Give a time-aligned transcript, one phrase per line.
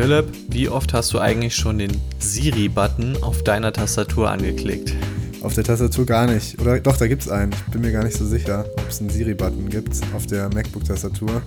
[0.00, 1.90] Philipp, wie oft hast du eigentlich schon den
[2.20, 4.94] Siri-Button auf deiner Tastatur angeklickt?
[5.42, 6.58] Auf der Tastatur gar nicht.
[6.58, 7.52] Oder doch, da gibt es einen.
[7.52, 11.42] Ich bin mir gar nicht so sicher, ob es einen Siri-Button gibt auf der MacBook-Tastatur.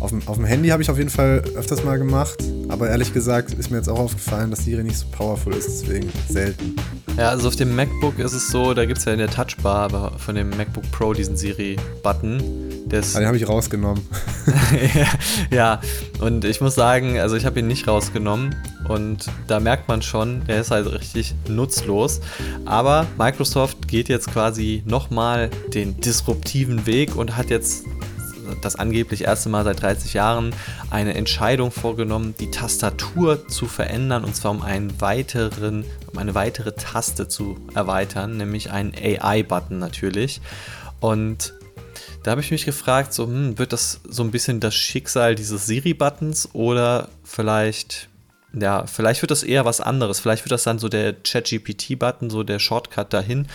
[0.00, 3.12] Auf dem, auf dem Handy habe ich auf jeden Fall öfters mal gemacht, aber ehrlich
[3.12, 6.76] gesagt ist mir jetzt auch aufgefallen, dass Siri nicht so powerful ist, deswegen selten.
[7.18, 9.92] Ja, also auf dem MacBook ist es so, da gibt es ja in der Touchbar
[9.92, 12.40] aber von dem MacBook Pro diesen Siri-Button.
[12.92, 14.06] Ah, den habe ich rausgenommen.
[15.50, 15.80] ja,
[16.20, 18.54] und ich muss sagen, also ich habe ihn nicht rausgenommen
[18.88, 22.20] und da merkt man schon, der ist halt richtig nutzlos.
[22.64, 27.84] Aber Microsoft geht jetzt quasi nochmal den disruptiven Weg und hat jetzt
[28.62, 30.54] das angeblich erste Mal seit 30 Jahren
[30.90, 36.72] eine Entscheidung vorgenommen, die Tastatur zu verändern und zwar um einen weiteren, um eine weitere
[36.72, 40.40] Taste zu erweitern, nämlich einen AI-Button natürlich.
[41.00, 41.54] Und
[42.22, 45.66] da habe ich mich gefragt, so, hm, wird das so ein bisschen das Schicksal dieses
[45.66, 48.08] Siri-Buttons oder vielleicht,
[48.52, 50.20] ja, vielleicht wird das eher was anderes.
[50.20, 53.46] Vielleicht wird das dann so der ChatGPT-Button, so der Shortcut dahin.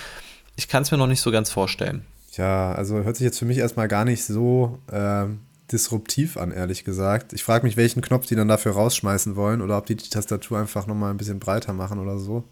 [0.56, 2.06] Ich kann es mir noch nicht so ganz vorstellen.
[2.34, 5.26] Ja, also hört sich jetzt für mich erstmal gar nicht so äh,
[5.72, 7.34] disruptiv an, ehrlich gesagt.
[7.34, 10.60] Ich frage mich, welchen Knopf die dann dafür rausschmeißen wollen oder ob die die Tastatur
[10.60, 12.44] einfach nochmal ein bisschen breiter machen oder so.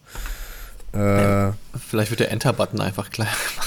[0.94, 1.52] Äh,
[1.89, 3.62] Vielleicht wird der Enter-Button einfach kleiner gemacht.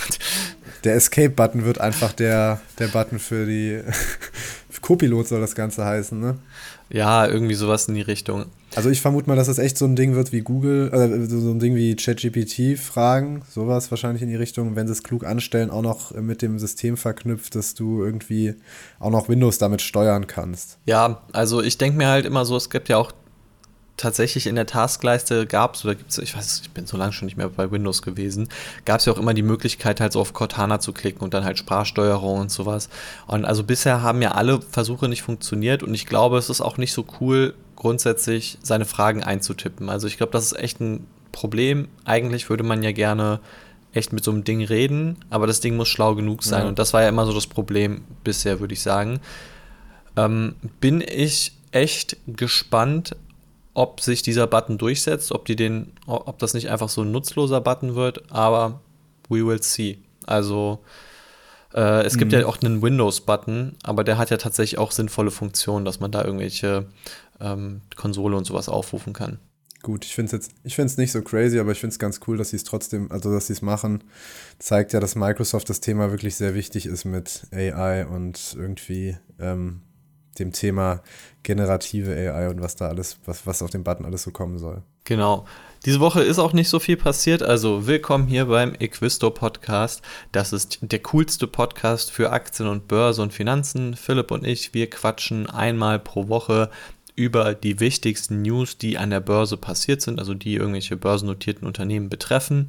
[0.87, 3.81] Der Escape-Button wird einfach der, der Button für die
[4.87, 6.39] Copilot soll das Ganze heißen, ne?
[6.89, 8.47] Ja, irgendwie sowas in die Richtung.
[8.77, 11.51] Also ich vermute mal, dass das echt so ein Ding wird wie Google, äh, so
[11.51, 15.83] ein Ding wie ChatGPT-Fragen, sowas wahrscheinlich in die Richtung, wenn sie es klug anstellen, auch
[15.83, 18.55] noch mit dem System verknüpft, dass du irgendwie
[19.01, 20.79] auch noch Windows damit steuern kannst.
[20.85, 23.11] Ja, also ich denke mir halt immer so, es gibt ja auch
[23.97, 27.13] tatsächlich in der Taskleiste gab es, oder gibt es, ich weiß, ich bin so lange
[27.13, 28.49] schon nicht mehr bei Windows gewesen,
[28.85, 31.45] gab es ja auch immer die Möglichkeit, halt so auf Cortana zu klicken und dann
[31.45, 32.89] halt Sprachsteuerung und sowas.
[33.27, 36.79] Und also bisher haben ja alle Versuche nicht funktioniert und ich glaube, es ist auch
[36.79, 39.89] nicht so cool, grundsätzlich seine Fragen einzutippen.
[39.89, 41.89] Also ich glaube, das ist echt ein Problem.
[42.05, 43.41] Eigentlich würde man ja gerne
[43.93, 46.63] echt mit so einem Ding reden, aber das Ding muss schlau genug sein.
[46.63, 46.69] Ja.
[46.69, 49.21] Und das war ja immer so das Problem bisher, würde ich sagen.
[50.17, 53.17] Ähm, bin ich echt gespannt,
[53.77, 57.61] ob sich dieser Button durchsetzt, ob die den, ob das nicht einfach so ein nutzloser
[57.61, 58.81] Button wird, aber
[59.29, 59.99] we will see.
[60.25, 60.79] Also
[61.75, 62.21] äh, es mhm.
[62.21, 66.11] gibt ja auch einen Windows-Button, aber der hat ja tatsächlich auch sinnvolle Funktionen, dass man
[66.11, 66.87] da irgendwelche
[67.39, 69.41] ähm, Konsole und sowas aufrufen kann.
[69.83, 71.99] Gut, ich finde es jetzt, ich finde es nicht so crazy, aber ich finde es
[71.99, 74.03] ganz cool, dass sie es trotzdem, also dass sie es machen,
[74.59, 79.83] zeigt ja, dass Microsoft das Thema wirklich sehr wichtig ist mit AI und irgendwie ähm,
[80.39, 81.03] dem Thema
[81.43, 84.83] generative AI und was da alles, was, was auf dem Button alles so kommen soll.
[85.05, 85.47] Genau.
[85.85, 90.03] Diese Woche ist auch nicht so viel passiert, also willkommen hier beim Equisto Podcast.
[90.33, 93.95] Das ist der coolste Podcast für Aktien und Börse und Finanzen.
[93.95, 96.71] Philipp und ich, wir quatschen einmal pro Woche
[97.15, 102.09] über die wichtigsten News, die an der Börse passiert sind, also die irgendwelche börsennotierten Unternehmen
[102.09, 102.67] betreffen.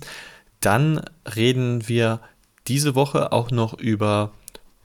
[0.59, 1.01] Dann
[1.35, 2.22] reden wir
[2.67, 4.31] diese Woche auch noch über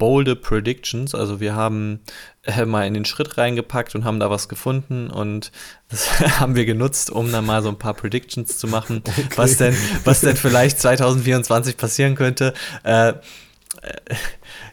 [0.02, 1.14] bolde Predictions.
[1.14, 2.00] Also wir haben
[2.42, 5.52] äh, mal in den Schritt reingepackt und haben da was gefunden und
[5.90, 9.28] das haben wir genutzt, um dann mal so ein paar Predictions zu machen, okay.
[9.36, 12.52] was denn, was denn vielleicht 2024 passieren könnte.
[12.82, 13.14] Äh, äh,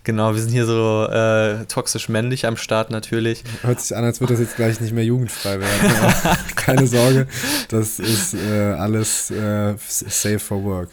[0.03, 3.44] genau, wir sind hier so äh, toxisch männlich am Start natürlich.
[3.62, 6.38] Hört sich an, als würde das jetzt gleich nicht mehr jugendfrei werden.
[6.56, 7.28] keine Sorge,
[7.69, 10.89] das ist äh, alles äh, safe for work.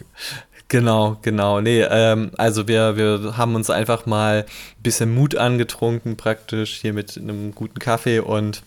[0.69, 1.61] Genau, genau.
[1.61, 6.93] Nee, ähm, also wir, wir haben uns einfach mal ein bisschen Mut angetrunken, praktisch hier
[6.93, 8.63] mit einem guten Kaffee und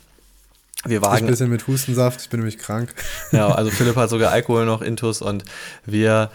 [0.85, 1.27] wir wagen.
[1.27, 2.95] ein bisschen mit Hustensaft, ich bin nämlich krank.
[3.33, 5.45] Ja, also Philipp hat sogar Alkohol noch intus und
[5.85, 6.31] wir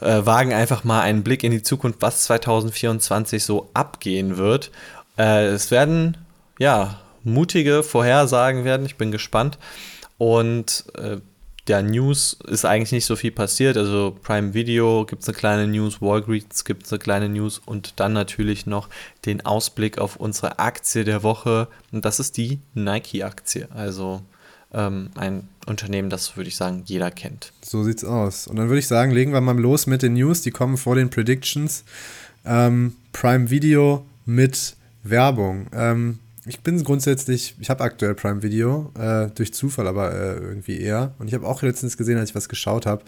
[0.00, 4.70] äh, wagen einfach mal einen Blick in die Zukunft, was 2024 so abgehen wird.
[5.18, 6.18] Äh, es werden,
[6.58, 9.58] ja, mutige Vorhersagen werden, ich bin gespannt.
[10.18, 11.18] Und äh,
[11.66, 13.76] der News ist eigentlich nicht so viel passiert.
[13.76, 17.94] Also Prime Video gibt es eine kleine News, Walgreens gibt es eine kleine News und
[17.96, 18.88] dann natürlich noch
[19.24, 21.68] den Ausblick auf unsere Aktie der Woche.
[21.92, 23.68] Und das ist die Nike-Aktie.
[23.74, 24.22] Also
[24.72, 27.52] ähm, ein Unternehmen, das würde ich sagen, jeder kennt.
[27.62, 28.46] So sieht's aus.
[28.46, 30.42] Und dann würde ich sagen, legen wir mal los mit den News.
[30.42, 31.84] Die kommen vor den Predictions.
[32.44, 35.66] Ähm, Prime Video mit Werbung.
[35.72, 40.80] Ähm, ich bin grundsätzlich, ich habe aktuell Prime Video, äh, durch Zufall aber äh, irgendwie
[40.80, 41.14] eher.
[41.18, 43.02] Und ich habe auch letztens gesehen, als ich was geschaut habe,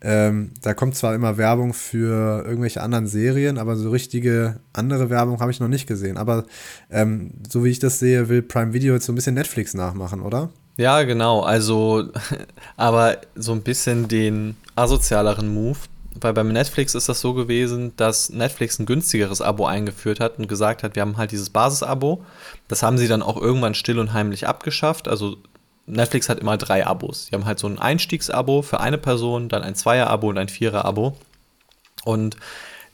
[0.00, 5.40] ähm, da kommt zwar immer Werbung für irgendwelche anderen Serien, aber so richtige andere Werbung
[5.40, 6.16] habe ich noch nicht gesehen.
[6.16, 6.46] Aber
[6.90, 10.22] ähm, so wie ich das sehe, will Prime Video jetzt so ein bisschen Netflix nachmachen,
[10.22, 10.50] oder?
[10.76, 11.40] Ja, genau.
[11.40, 12.10] Also,
[12.76, 15.78] aber so ein bisschen den asozialeren Move
[16.20, 20.48] weil beim Netflix ist das so gewesen, dass Netflix ein günstigeres Abo eingeführt hat und
[20.48, 22.24] gesagt hat, wir haben halt dieses Basis-Abo.
[22.68, 25.08] Das haben sie dann auch irgendwann still und heimlich abgeschafft.
[25.08, 25.36] Also
[25.86, 27.26] Netflix hat immer drei Abos.
[27.26, 31.16] Die haben halt so ein Einstiegsabo für eine Person, dann ein Zweier-Abo und ein Vierer-Abo.
[32.04, 32.36] Und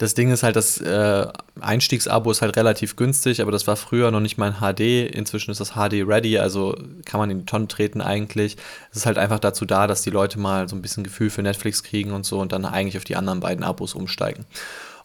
[0.05, 1.27] das Ding ist halt, das äh,
[1.59, 5.11] Einstiegsabo ist halt relativ günstig, aber das war früher noch nicht mal in HD.
[5.11, 8.59] Inzwischen ist das HD ready, also kann man in die Tonne treten eigentlich.
[8.91, 11.43] Es ist halt einfach dazu da, dass die Leute mal so ein bisschen Gefühl für
[11.43, 14.45] Netflix kriegen und so und dann eigentlich auf die anderen beiden Abos umsteigen.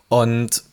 [0.10, 0.64] Und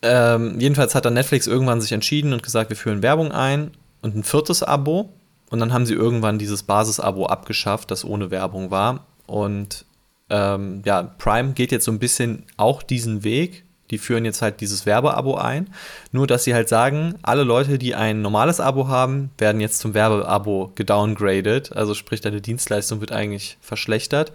[0.00, 4.16] ähm, jedenfalls hat dann Netflix irgendwann sich entschieden und gesagt, wir führen Werbung ein und
[4.16, 5.12] ein viertes Abo.
[5.50, 9.06] Und dann haben sie irgendwann dieses Basis-Abo abgeschafft, das ohne Werbung war.
[9.26, 9.84] Und
[10.30, 13.64] ähm, ja, Prime geht jetzt so ein bisschen auch diesen Weg.
[13.90, 15.70] Die führen jetzt halt dieses Werbeabo ein.
[16.12, 19.94] Nur, dass sie halt sagen, alle Leute, die ein normales Abo haben, werden jetzt zum
[19.94, 21.74] Werbeabo gedowngraded.
[21.74, 24.32] Also sprich, deine Dienstleistung wird eigentlich verschlechtert,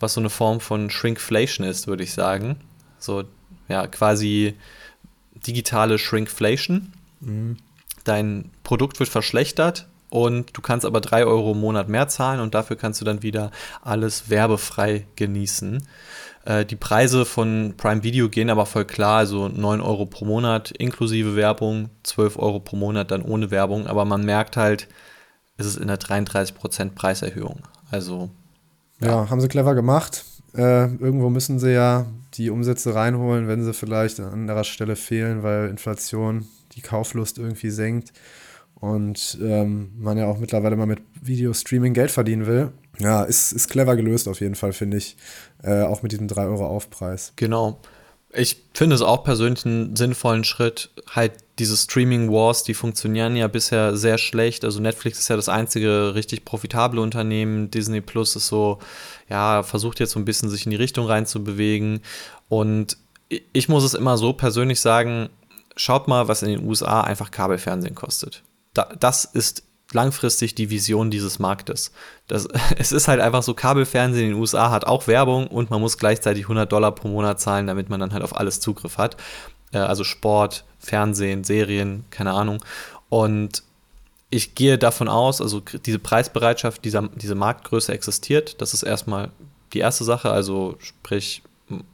[0.00, 2.56] was so eine Form von Shrinkflation ist, würde ich sagen.
[2.98, 3.22] So,
[3.68, 4.54] ja, quasi
[5.46, 6.92] digitale Shrinkflation.
[7.20, 7.58] Mhm.
[8.02, 12.54] Dein Produkt wird verschlechtert, und du kannst aber 3 Euro im Monat mehr zahlen und
[12.54, 13.50] dafür kannst du dann wieder
[13.82, 15.86] alles werbefrei genießen.
[16.46, 20.70] Äh, die Preise von Prime Video gehen aber voll klar, also 9 Euro pro Monat
[20.70, 24.88] inklusive Werbung, 12 Euro pro Monat dann ohne Werbung, aber man merkt halt,
[25.58, 27.60] es ist in der 33% Preiserhöhung.
[27.90, 28.30] Also.
[29.00, 29.08] Ja.
[29.08, 30.24] ja, haben sie clever gemacht.
[30.54, 35.42] Äh, irgendwo müssen sie ja die Umsätze reinholen, wenn sie vielleicht an anderer Stelle fehlen,
[35.42, 38.14] weil Inflation die Kauflust irgendwie senkt
[38.80, 42.72] und ähm, man ja auch mittlerweile mal mit Videostreaming Geld verdienen will.
[42.98, 45.16] Ja, ist, ist clever gelöst auf jeden Fall, finde ich.
[45.62, 47.32] Äh, auch mit diesem 3 Euro Aufpreis.
[47.36, 47.80] Genau.
[48.32, 50.90] Ich finde es auch persönlich einen sinnvollen Schritt.
[51.08, 54.62] Halt diese Streaming Wars, die funktionieren ja bisher sehr schlecht.
[54.62, 57.70] Also Netflix ist ja das einzige richtig profitable Unternehmen.
[57.70, 58.78] Disney Plus ist so,
[59.30, 62.00] ja, versucht jetzt so ein bisschen sich in die Richtung reinzubewegen.
[62.50, 62.98] Und
[63.30, 65.30] ich muss es immer so persönlich sagen,
[65.76, 68.42] schaut mal, was in den USA einfach Kabelfernsehen kostet
[68.76, 69.62] da, das ist
[69.92, 71.92] langfristig die Vision dieses Marktes.
[72.26, 75.80] Das, es ist halt einfach so, Kabelfernsehen in den USA hat auch Werbung und man
[75.80, 79.16] muss gleichzeitig 100 Dollar pro Monat zahlen, damit man dann halt auf alles Zugriff hat.
[79.72, 82.62] Äh, also Sport, Fernsehen, Serien, keine Ahnung.
[83.08, 83.62] Und
[84.30, 88.60] ich gehe davon aus, also diese Preisbereitschaft, dieser, diese Marktgröße existiert.
[88.60, 89.30] Das ist erstmal
[89.72, 90.30] die erste Sache.
[90.30, 91.42] Also sprich,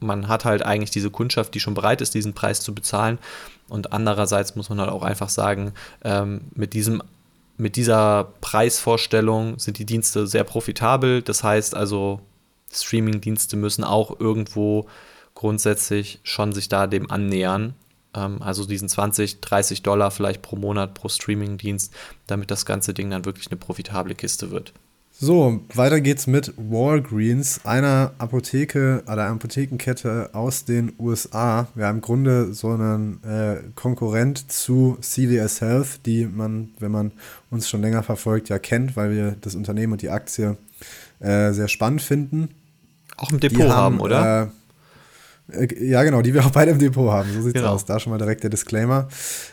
[0.00, 3.18] man hat halt eigentlich diese Kundschaft, die schon bereit ist, diesen Preis zu bezahlen.
[3.72, 5.72] Und andererseits muss man halt auch einfach sagen,
[6.04, 7.02] ähm, mit diesem
[7.56, 11.22] mit dieser Preisvorstellung sind die Dienste sehr profitabel.
[11.22, 12.20] Das heißt also,
[12.70, 14.88] Streaming-Dienste müssen auch irgendwo
[15.34, 17.74] grundsätzlich schon sich da dem annähern.
[18.14, 21.94] Ähm, also diesen 20, 30 Dollar vielleicht pro Monat pro Streaming-Dienst,
[22.26, 24.74] damit das ganze Ding dann wirklich eine profitable Kiste wird.
[25.24, 31.68] So, weiter geht's mit Walgreens, einer Apotheke oder Apothekenkette aus den USA.
[31.76, 37.12] Wir haben im Grunde so einen äh, Konkurrent zu CVS Health, die man, wenn man
[37.52, 40.56] uns schon länger verfolgt, ja kennt, weil wir das Unternehmen und die Aktie
[41.20, 42.48] äh, sehr spannend finden.
[43.16, 44.50] Auch im Depot haben, haben, oder?
[45.52, 47.32] Äh, äh, ja, genau, die wir auch beide im Depot haben.
[47.32, 47.74] So sieht's genau.
[47.74, 47.84] aus.
[47.84, 49.06] Da schon mal direkt der Disclaimer.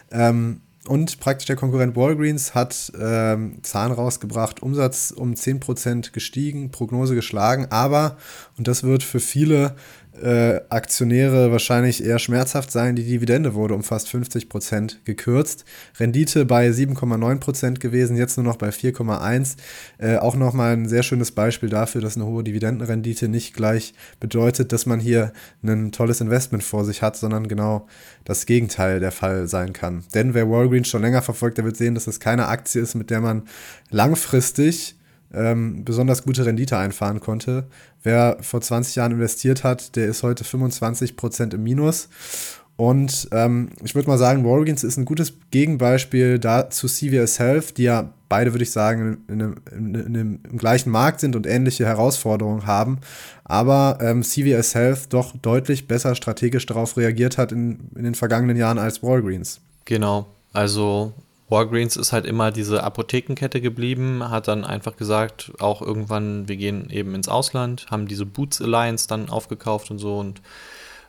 [0.10, 7.16] Ähm, und praktisch der Konkurrent Walgreens hat ähm, Zahlen rausgebracht, Umsatz um 10% gestiegen, Prognose
[7.16, 8.18] geschlagen, aber,
[8.58, 9.76] und das wird für viele
[10.21, 12.95] äh, Aktionäre wahrscheinlich eher schmerzhaft sein.
[12.95, 15.66] Die Dividende wurde um fast 50 Prozent gekürzt.
[16.00, 19.56] Rendite bei 7,9 Prozent gewesen, jetzt nur noch bei 4,1.
[19.98, 24.71] Äh, auch nochmal ein sehr schönes Beispiel dafür, dass eine hohe Dividendenrendite nicht gleich bedeutet,
[24.71, 25.33] dass man hier
[25.64, 27.88] ein tolles Investment vor sich hat, sondern genau
[28.26, 30.04] das Gegenteil der Fall sein kann.
[30.14, 33.09] Denn wer Walgreens schon länger verfolgt, der wird sehen, dass es keine Aktie ist, mit
[33.09, 33.44] der man
[33.90, 34.99] langfristig
[35.33, 37.68] ähm, besonders gute Rendite einfahren konnte.
[38.04, 42.09] Wer vor 20 Jahren investiert hat, der ist heute 25% im Minus.
[42.80, 47.78] Und ähm, ich würde mal sagen, Walgreens ist ein gutes Gegenbeispiel da zu CVS Health,
[47.78, 51.45] die ja beide, würde ich sagen, in einem, in einem, im gleichen Markt sind und
[51.45, 53.00] ähnliche Herausforderungen haben.
[53.44, 58.56] Aber ähm, CVS Health doch deutlich besser strategisch darauf reagiert hat in, in den vergangenen
[58.56, 59.59] Jahren als Walgreens.
[59.83, 60.28] Genau.
[60.54, 61.14] Also
[61.50, 66.90] Walgreens ist halt immer diese Apothekenkette geblieben, hat dann einfach gesagt, auch irgendwann, wir gehen
[66.90, 70.42] eben ins Ausland, haben diese Boots Alliance dann aufgekauft und so und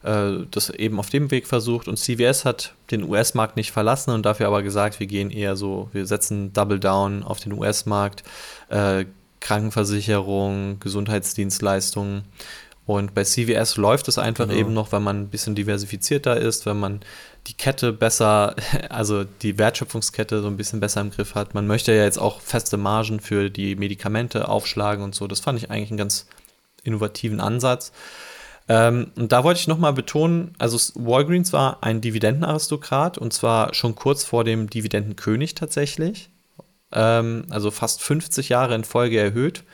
[0.02, 1.88] äh, das eben auf dem Weg versucht.
[1.88, 5.90] Und CVS hat den US-Markt nicht verlassen und dafür aber gesagt, wir gehen eher so,
[5.92, 8.24] wir setzen Double Down auf den US-Markt,
[8.70, 9.04] äh,
[9.40, 12.24] Krankenversicherung, Gesundheitsdienstleistungen.
[12.86, 14.58] Und bei CVS läuft es einfach genau.
[14.58, 17.00] eben noch, weil man ein bisschen diversifizierter ist, wenn man
[17.46, 18.56] die Kette besser,
[18.88, 21.54] also die Wertschöpfungskette so ein bisschen besser im Griff hat.
[21.54, 25.26] Man möchte ja jetzt auch feste Margen für die Medikamente aufschlagen und so.
[25.26, 26.26] Das fand ich eigentlich einen ganz
[26.82, 27.92] innovativen Ansatz.
[28.68, 33.96] Ähm, und da wollte ich nochmal betonen, also Walgreens war ein Dividendenaristokrat und zwar schon
[33.96, 36.30] kurz vor dem Dividendenkönig tatsächlich.
[36.92, 39.64] ähm, also fast 50 Jahre in Folge erhöht.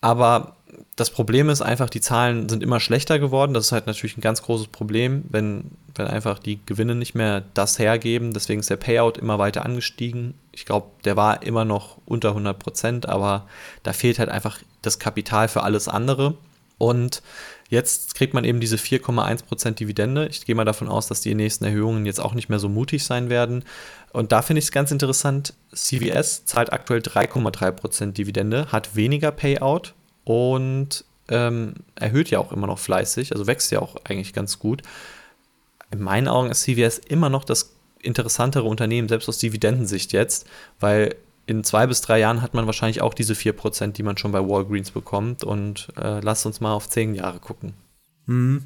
[0.00, 0.57] Aber
[0.96, 3.54] das Problem ist einfach, die Zahlen sind immer schlechter geworden.
[3.54, 7.44] Das ist halt natürlich ein ganz großes Problem, wenn, wenn einfach die Gewinne nicht mehr
[7.54, 8.32] das hergeben.
[8.32, 10.34] Deswegen ist der Payout immer weiter angestiegen.
[10.52, 13.46] Ich glaube, der war immer noch unter 100 Prozent, aber
[13.82, 16.36] da fehlt halt einfach das Kapital für alles andere.
[16.78, 17.22] Und
[17.68, 20.28] jetzt kriegt man eben diese 4,1 Prozent Dividende.
[20.28, 23.04] Ich gehe mal davon aus, dass die nächsten Erhöhungen jetzt auch nicht mehr so mutig
[23.04, 23.64] sein werden.
[24.12, 25.54] Und da finde ich es ganz interessant.
[25.74, 29.94] CVS zahlt aktuell 3,3 Prozent Dividende, hat weniger Payout
[30.28, 34.82] und ähm, erhöht ja auch immer noch fleißig, also wächst ja auch eigentlich ganz gut.
[35.90, 40.46] In meinen Augen ist CVS immer noch das interessantere Unternehmen, selbst aus Dividendensicht jetzt,
[40.80, 41.16] weil
[41.46, 44.46] in zwei bis drei Jahren hat man wahrscheinlich auch diese 4%, die man schon bei
[44.46, 45.44] Walgreens bekommt.
[45.44, 47.72] Und äh, lasst uns mal auf zehn Jahre gucken.
[48.26, 48.64] Mhm.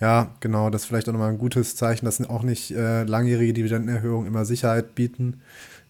[0.00, 3.52] Ja, genau, das ist vielleicht auch nochmal ein gutes Zeichen, dass auch nicht äh, langjährige
[3.52, 5.40] Dividendenerhöhungen immer Sicherheit bieten.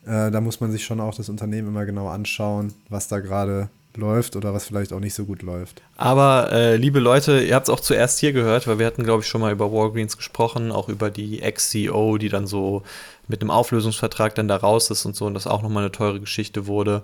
[0.07, 3.69] Äh, da muss man sich schon auch das Unternehmen immer genau anschauen, was da gerade
[3.97, 5.83] läuft oder was vielleicht auch nicht so gut läuft.
[5.97, 9.23] Aber äh, liebe Leute, ihr habt es auch zuerst hier gehört, weil wir hatten, glaube
[9.23, 12.83] ich, schon mal über Walgreens gesprochen, auch über die Ex-CEO, die dann so
[13.29, 16.21] mit einem Auflösungsvertrag dann da raus ist und so und das auch nochmal eine teure
[16.21, 17.03] Geschichte wurde.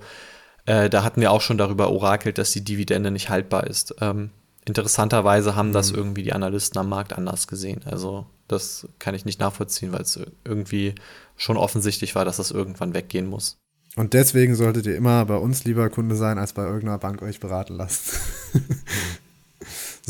[0.67, 3.95] Äh, da hatten wir auch schon darüber orakelt, dass die Dividende nicht haltbar ist.
[4.01, 4.31] Ähm,
[4.65, 5.75] interessanterweise haben mhm.
[5.75, 7.83] das irgendwie die Analysten am Markt anders gesehen.
[7.85, 10.95] Also das kann ich nicht nachvollziehen, weil es irgendwie
[11.37, 13.59] schon offensichtlich war, dass das irgendwann weggehen muss.
[13.99, 17.41] Und deswegen solltet ihr immer bei uns lieber Kunde sein, als bei irgendeiner Bank euch
[17.41, 18.17] beraten lassen.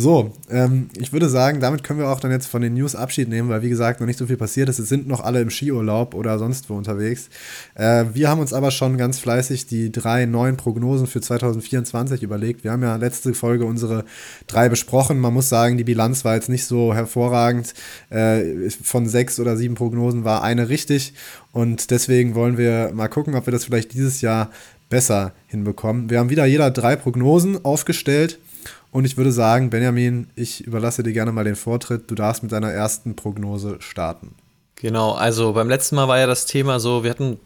[0.00, 3.28] So, ähm, ich würde sagen, damit können wir auch dann jetzt von den News Abschied
[3.28, 4.78] nehmen, weil wie gesagt noch nicht so viel passiert ist.
[4.78, 7.30] Es sind noch alle im Skiurlaub oder sonst wo unterwegs.
[7.74, 12.62] Äh, wir haben uns aber schon ganz fleißig die drei neuen Prognosen für 2024 überlegt.
[12.62, 14.04] Wir haben ja letzte Folge unsere
[14.46, 15.18] drei besprochen.
[15.18, 17.74] Man muss sagen, die Bilanz war jetzt nicht so hervorragend.
[18.10, 21.12] Äh, von sechs oder sieben Prognosen war eine richtig.
[21.50, 24.52] Und deswegen wollen wir mal gucken, ob wir das vielleicht dieses Jahr
[24.90, 26.08] besser hinbekommen.
[26.08, 28.38] Wir haben wieder jeder drei Prognosen aufgestellt
[28.90, 32.10] und ich würde sagen, Benjamin, ich überlasse dir gerne mal den Vortritt.
[32.10, 34.34] Du darfst mit deiner ersten Prognose starten.
[34.76, 37.38] Genau, also beim letzten Mal war ja das Thema so, wir hatten,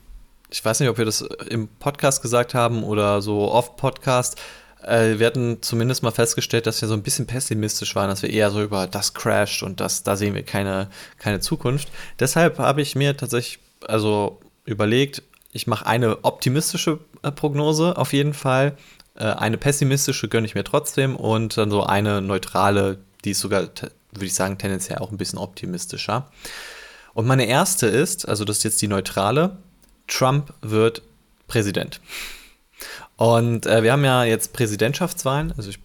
[0.50, 4.38] ich weiß nicht, ob wir das im Podcast gesagt haben oder so off-Podcast,
[4.82, 8.30] äh, wir hatten zumindest mal festgestellt, dass wir so ein bisschen pessimistisch waren, dass wir
[8.30, 11.88] eher so über das crasht und das, da sehen wir keine, keine Zukunft.
[12.20, 15.22] Deshalb habe ich mir tatsächlich also überlegt,
[15.52, 18.76] ich mache eine optimistische äh, Prognose auf jeden Fall
[19.14, 23.62] äh, eine pessimistische gönne ich mir trotzdem und dann so eine neutrale, die ist sogar,
[24.12, 26.30] würde ich sagen, tendenziell auch ein bisschen optimistischer.
[27.14, 29.58] Und meine erste ist, also das ist jetzt die neutrale,
[30.06, 31.02] Trump wird
[31.46, 32.00] Präsident.
[33.16, 35.78] Und äh, wir haben ja jetzt Präsidentschaftswahlen, also ich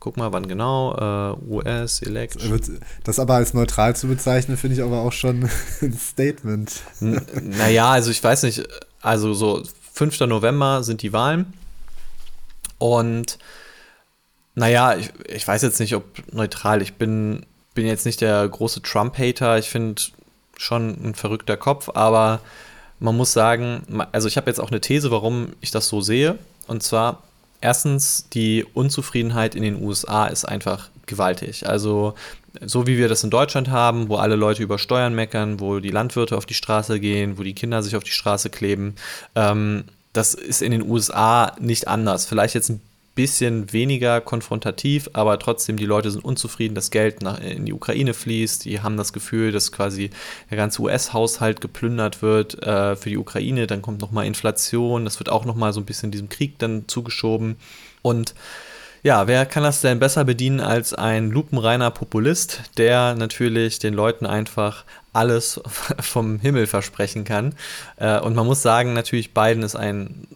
[0.00, 2.60] guck mal, wann genau, äh, US-Election.
[3.04, 5.48] Das aber als neutral zu bezeichnen, finde ich aber auch schon
[5.82, 6.80] ein Statement.
[7.00, 8.66] naja, also ich weiß nicht,
[9.00, 9.62] also so
[9.92, 10.20] 5.
[10.20, 11.52] November sind die Wahlen.
[12.82, 13.38] Und
[14.56, 16.82] naja, ich, ich weiß jetzt nicht, ob neutral.
[16.82, 19.56] Ich bin, bin jetzt nicht der große Trump-Hater.
[19.58, 20.02] Ich finde
[20.56, 22.40] schon ein verrückter Kopf, aber
[22.98, 26.38] man muss sagen, also ich habe jetzt auch eine These, warum ich das so sehe.
[26.66, 27.22] Und zwar,
[27.60, 31.68] erstens, die Unzufriedenheit in den USA ist einfach gewaltig.
[31.68, 32.14] Also
[32.62, 35.90] so wie wir das in Deutschland haben, wo alle Leute über Steuern meckern, wo die
[35.90, 38.96] Landwirte auf die Straße gehen, wo die Kinder sich auf die Straße kleben,
[39.36, 42.26] ähm, das ist in den USA nicht anders.
[42.26, 42.80] Vielleicht jetzt ein
[43.14, 48.14] bisschen weniger konfrontativ, aber trotzdem die Leute sind unzufrieden, dass Geld nach, in die Ukraine
[48.14, 48.64] fließt.
[48.64, 50.10] Die haben das Gefühl, dass quasi
[50.50, 53.66] der ganze US-Haushalt geplündert wird äh, für die Ukraine.
[53.66, 55.04] Dann kommt nochmal Inflation.
[55.04, 57.56] Das wird auch nochmal so ein bisschen diesem Krieg dann zugeschoben.
[58.00, 58.34] Und
[59.02, 64.26] ja, wer kann das denn besser bedienen als ein lupenreiner Populist, der natürlich den Leuten
[64.26, 65.60] einfach alles
[66.00, 67.54] vom Himmel versprechen kann.
[67.96, 70.28] Äh, und man muss sagen, natürlich, Biden ist ein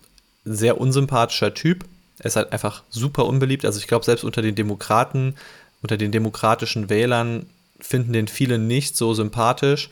[0.44, 1.84] sehr unsympathischer Typ.
[2.18, 3.64] Er ist halt einfach super unbeliebt.
[3.64, 5.36] Also ich glaube, selbst unter den Demokraten,
[5.82, 7.46] unter den demokratischen Wählern
[7.80, 9.90] finden den viele nicht so sympathisch.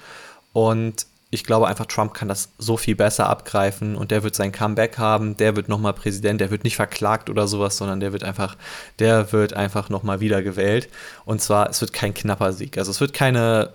[0.53, 4.53] Und ich glaube einfach, Trump kann das so viel besser abgreifen und der wird sein
[4.53, 8.25] Comeback haben, der wird nochmal Präsident, der wird nicht verklagt oder sowas, sondern der wird
[8.25, 8.57] einfach,
[9.01, 10.89] der wird einfach nochmal wiedergewählt.
[11.25, 12.79] Und zwar, es wird kein knapper Sieg.
[12.79, 13.75] Also es wird keine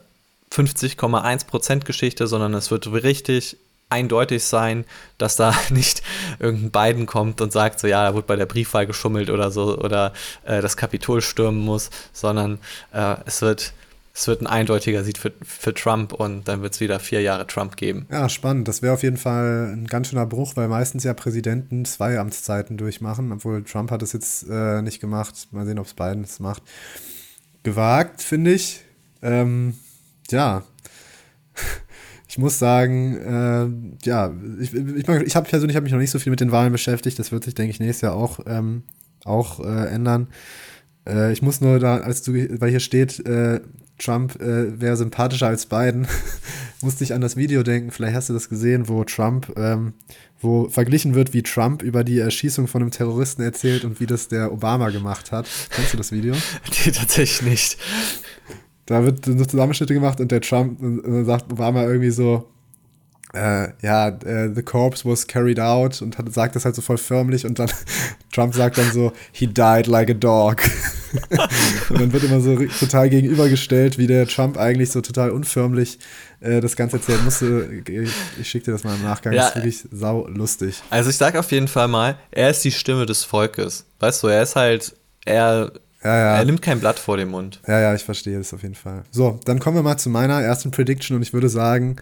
[0.51, 3.58] 50,1% Geschichte, sondern es wird richtig
[3.89, 4.86] eindeutig sein,
[5.18, 6.01] dass da nicht
[6.39, 9.78] irgendein Biden kommt und sagt, so ja, da wurde bei der Briefwahl geschummelt oder so
[9.78, 10.13] oder
[10.46, 12.60] äh, das Kapitol stürmen muss, sondern
[12.94, 13.74] äh, es wird
[14.20, 17.48] es wird ein eindeutiger Sieg für, für Trump und dann wird es wieder vier Jahre
[17.48, 18.06] Trump geben.
[18.12, 18.68] Ja, spannend.
[18.68, 22.76] Das wäre auf jeden Fall ein ganz schöner Bruch, weil meistens ja Präsidenten zwei Amtszeiten
[22.76, 25.48] durchmachen, obwohl Trump hat es jetzt äh, nicht gemacht.
[25.52, 26.64] Mal sehen, ob es Biden es macht.
[27.64, 28.82] Gewagt, finde ich.
[29.22, 29.76] Ähm,
[30.30, 30.64] ja,
[32.28, 36.20] ich muss sagen, äh, ja, ich, ich, ich habe persönlich hab mich noch nicht so
[36.20, 37.18] viel mit den Wahlen beschäftigt.
[37.20, 38.84] Das wird sich, denke ich, nächstes Jahr auch, ähm,
[39.24, 40.28] auch äh, ändern.
[41.08, 43.62] Äh, ich muss nur da, als du, weil hier steht, äh,
[44.00, 46.08] Trump äh, wäre sympathischer als Biden,
[46.82, 47.91] musste ich an das Video denken.
[47.91, 49.94] Vielleicht hast du das gesehen, wo Trump, ähm,
[50.41, 54.29] wo verglichen wird, wie Trump über die Erschießung von einem Terroristen erzählt und wie das
[54.29, 55.48] der Obama gemacht hat.
[55.70, 56.34] Kennst du das Video?
[56.86, 57.77] Nee, tatsächlich nicht.
[58.86, 62.48] Da wird so Zusammenschnitte gemacht und der Trump dann sagt Obama irgendwie so,
[63.34, 66.98] äh, ja, äh, the corpse was carried out und hat, sagt das halt so voll
[66.98, 67.70] förmlich und dann
[68.32, 70.62] Trump sagt dann so, he died like a dog.
[71.89, 76.00] Und dann wird immer so total gegenübergestellt, wie der Trump eigentlich so total unförmlich
[76.39, 77.70] äh, das Ganze erzählen musste.
[77.88, 80.82] Ich, ich schicke dir das mal im Nachgang, ja, das ist wirklich sau lustig.
[80.89, 83.86] Also ich sag auf jeden Fall mal, er ist die Stimme des Volkes.
[84.00, 85.72] Weißt du, er ist halt, er
[86.04, 86.38] ja, ja.
[86.38, 87.60] Er nimmt kein Blatt vor den Mund.
[87.68, 89.04] Ja, ja, ich verstehe das auf jeden Fall.
[89.12, 91.98] So, dann kommen wir mal zu meiner ersten Prediction und ich würde sagen,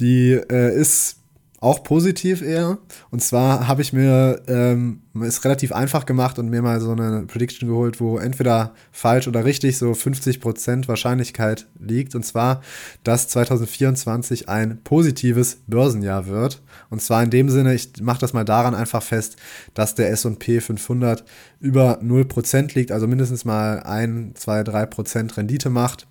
[0.00, 1.17] die äh, ist
[1.60, 2.78] auch positiv eher.
[3.10, 7.24] Und zwar habe ich mir ähm, ist relativ einfach gemacht und mir mal so eine
[7.26, 12.14] Prediction geholt, wo entweder falsch oder richtig so 50% Wahrscheinlichkeit liegt.
[12.14, 12.62] Und zwar,
[13.02, 16.62] dass 2024 ein positives Börsenjahr wird.
[16.90, 19.36] Und zwar in dem Sinne, ich mache das mal daran einfach fest,
[19.74, 21.24] dass der SP 500
[21.60, 26.06] über 0% liegt, also mindestens mal 1, 2, 3% Rendite macht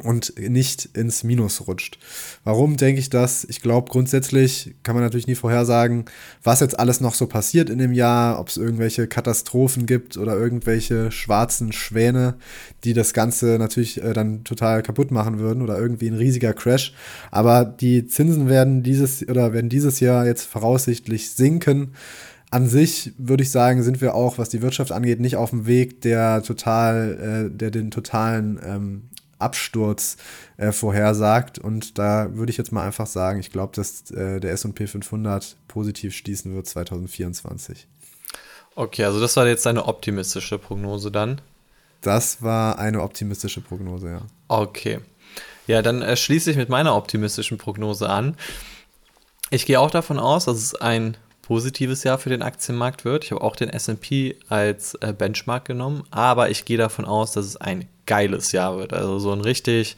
[0.00, 1.98] und nicht ins Minus rutscht.
[2.44, 3.44] Warum denke ich das?
[3.44, 6.04] Ich glaube, grundsätzlich kann man natürlich nie vorhersagen,
[6.42, 10.36] was jetzt alles noch so passiert in dem Jahr, ob es irgendwelche Katastrophen gibt oder
[10.36, 12.34] irgendwelche schwarzen Schwäne,
[12.84, 16.94] die das Ganze natürlich äh, dann total kaputt machen würden oder irgendwie ein riesiger Crash.
[17.30, 21.92] Aber die Zinsen werden dieses oder werden dieses Jahr jetzt voraussichtlich sinken.
[22.50, 25.66] An sich würde ich sagen, sind wir auch, was die Wirtschaft angeht, nicht auf dem
[25.66, 29.02] Weg, der total, äh, der den totalen ähm,
[29.40, 30.16] Absturz
[30.56, 31.58] äh, vorhersagt.
[31.58, 35.56] Und da würde ich jetzt mal einfach sagen, ich glaube, dass äh, der SP 500
[35.68, 37.86] positiv schließen wird 2024.
[38.74, 41.40] Okay, also das war jetzt eine optimistische Prognose dann.
[42.00, 44.22] Das war eine optimistische Prognose, ja.
[44.48, 45.00] Okay.
[45.66, 48.36] Ja, dann äh, schließe ich mit meiner optimistischen Prognose an.
[49.50, 51.16] Ich gehe auch davon aus, dass es ein
[51.50, 53.24] positives Jahr für den Aktienmarkt wird.
[53.24, 57.44] Ich habe auch den SP als äh, Benchmark genommen, aber ich gehe davon aus, dass
[57.44, 58.92] es ein geiles Jahr wird.
[58.92, 59.96] Also so ein richtig,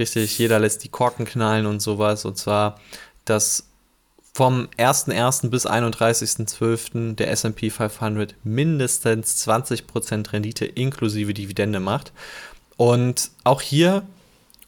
[0.00, 2.24] richtig, jeder lässt die Korken knallen und sowas.
[2.24, 2.80] Und zwar,
[3.24, 3.68] dass
[4.34, 5.50] vom 1.1.
[5.50, 7.14] bis 31.12.
[7.14, 12.10] der SP 500 mindestens 20% Rendite inklusive Dividende macht.
[12.76, 14.02] Und auch hier,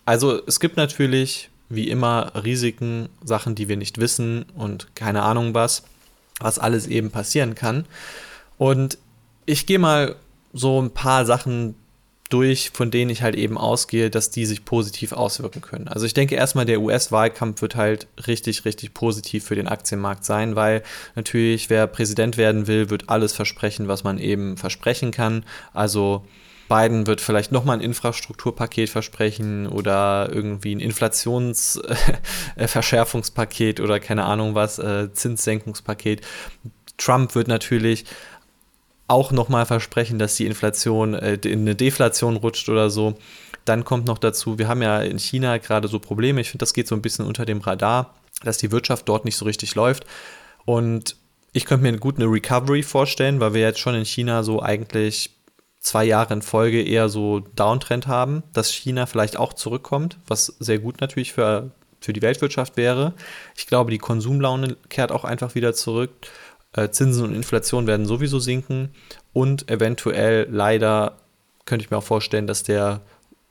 [0.05, 5.53] also es gibt natürlich wie immer Risiken, Sachen, die wir nicht wissen und keine Ahnung
[5.53, 5.83] was
[6.41, 7.87] was alles eben passieren kann.
[8.59, 8.99] Und
[9.47, 10.17] ich gehe mal
[10.53, 11.75] so ein paar Sachen
[12.33, 15.89] durch, von denen ich halt eben ausgehe, dass die sich positiv auswirken können.
[15.89, 20.57] Also ich denke erstmal, der US-Wahlkampf wird halt richtig, richtig positiv für den Aktienmarkt sein,
[20.57, 20.83] weil
[21.15, 25.45] natürlich, wer Präsident werden will, wird alles versprechen, was man eben versprechen kann.
[25.75, 26.25] Also
[26.73, 34.79] Biden wird vielleicht nochmal ein Infrastrukturpaket versprechen oder irgendwie ein Inflationsverschärfungspaket oder keine Ahnung was,
[34.79, 36.23] äh, Zinssenkungspaket.
[36.97, 38.07] Trump wird natürlich
[39.07, 43.19] auch nochmal versprechen, dass die Inflation äh, in eine Deflation rutscht oder so.
[43.67, 46.41] Dann kommt noch dazu, wir haben ja in China gerade so Probleme.
[46.41, 49.37] Ich finde, das geht so ein bisschen unter dem Radar, dass die Wirtschaft dort nicht
[49.37, 50.07] so richtig läuft.
[50.65, 51.17] Und
[51.53, 55.33] ich könnte mir gut eine Recovery vorstellen, weil wir jetzt schon in China so eigentlich
[55.83, 60.79] zwei Jahre in Folge eher so Downtrend haben, dass China vielleicht auch zurückkommt, was sehr
[60.79, 63.15] gut natürlich für, für die Weltwirtschaft wäre.
[63.57, 66.11] Ich glaube, die Konsumlaune kehrt auch einfach wieder zurück.
[66.73, 68.91] Äh, Zinsen und Inflation werden sowieso sinken
[69.33, 71.19] und eventuell leider
[71.65, 73.01] könnte ich mir auch vorstellen, dass der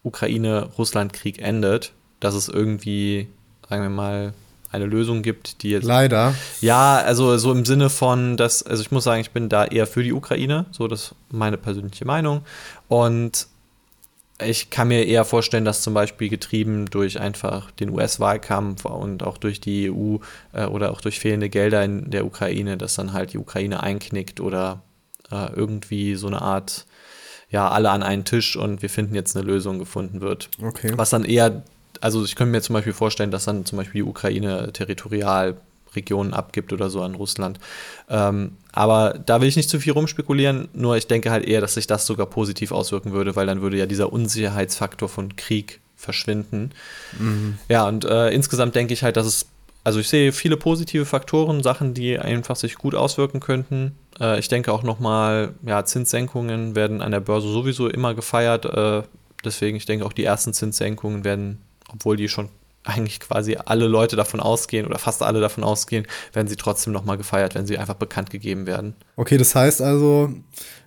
[0.04, 3.28] Ukraine-Russland-Krieg endet, dass es irgendwie,
[3.70, 4.34] sagen wir mal,
[4.72, 5.84] eine Lösung gibt, die jetzt.
[5.84, 6.34] Leider.
[6.62, 9.88] Ja, also so im Sinne von, dass, also ich muss sagen, ich bin da eher
[9.88, 12.44] für die Ukraine, so das ist meine persönliche Meinung.
[12.88, 13.48] Und
[14.44, 19.38] ich kann mir eher vorstellen, dass zum Beispiel getrieben durch einfach den US-Wahlkampf und auch
[19.38, 20.18] durch die EU
[20.54, 24.40] äh, oder auch durch fehlende Gelder in der Ukraine, dass dann halt die Ukraine einknickt
[24.40, 24.82] oder
[25.32, 26.86] äh, irgendwie so eine Art,
[27.50, 30.50] ja, alle an einen Tisch und wir finden jetzt eine Lösung gefunden wird.
[30.62, 30.94] Okay.
[30.96, 31.64] Was dann eher
[32.02, 36.74] also ich könnte mir zum Beispiel vorstellen, dass dann zum Beispiel die Ukraine Territorialregionen abgibt
[36.74, 37.60] oder so an Russland.
[38.10, 41.76] Ähm, aber da will ich nicht zu viel rumspekulieren, nur ich denke halt eher, dass
[41.76, 46.72] sich das sogar positiv auswirken würde, weil dann würde ja dieser Unsicherheitsfaktor von Krieg verschwinden.
[47.20, 47.58] Mhm.
[47.70, 49.46] Ja, und äh, insgesamt denke ich halt, dass es,
[49.84, 53.96] also ich sehe viele positive Faktoren, Sachen, die einfach sich gut auswirken könnten.
[54.20, 58.66] Äh, ich denke auch nochmal, ja, Zinssenkungen werden an der Börse sowieso immer gefeiert.
[58.66, 59.04] Äh,
[59.46, 61.60] deswegen, ich denke auch die ersten Zinssenkungen werden
[61.94, 62.50] obwohl die schon
[62.84, 67.18] eigentlich quasi alle Leute davon ausgehen oder fast alle davon ausgehen, werden sie trotzdem nochmal
[67.18, 68.96] gefeiert, wenn sie einfach bekannt gegeben werden.
[69.18, 70.34] Okay, das heißt also,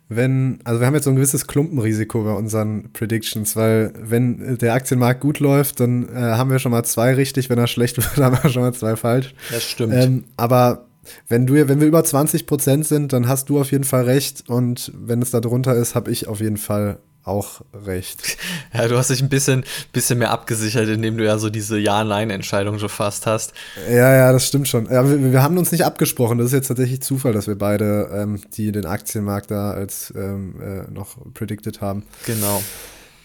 [0.08, 4.74] wenn, also wir haben jetzt so ein gewisses Klumpenrisiko bei unseren Predictions, weil wenn der
[4.74, 8.16] Aktienmarkt gut läuft, dann äh, haben wir schon mal zwei richtig, wenn er schlecht wird,
[8.16, 9.34] haben wir schon mal zwei falsch.
[9.50, 9.94] Das stimmt.
[9.94, 10.86] Ähm, aber
[11.28, 14.48] wenn du, wenn wir über 20 Prozent sind, dann hast du auf jeden Fall recht
[14.48, 18.36] und wenn es da drunter ist, habe ich auf jeden Fall auch recht.
[18.76, 22.80] Ja, du hast dich ein bisschen, bisschen mehr abgesichert, indem du ja so diese Ja-Nein-Entscheidung
[22.80, 23.52] schon fast hast.
[23.88, 24.86] Ja, ja, das stimmt schon.
[24.90, 26.38] Ja, wir, wir, haben uns nicht abgesprochen.
[26.38, 30.60] Das ist jetzt tatsächlich Zufall, dass wir beide ähm, die den Aktienmarkt da als ähm,
[30.60, 32.02] äh, noch predicted haben.
[32.26, 32.62] Genau.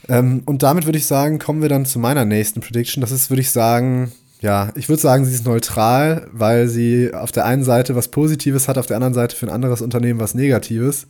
[0.07, 3.01] Ähm, und damit würde ich sagen, kommen wir dann zu meiner nächsten Prediction.
[3.01, 7.31] Das ist, würde ich sagen, ja, ich würde sagen, sie ist neutral, weil sie auf
[7.31, 10.33] der einen Seite was Positives hat, auf der anderen Seite für ein anderes Unternehmen was
[10.33, 11.07] Negatives.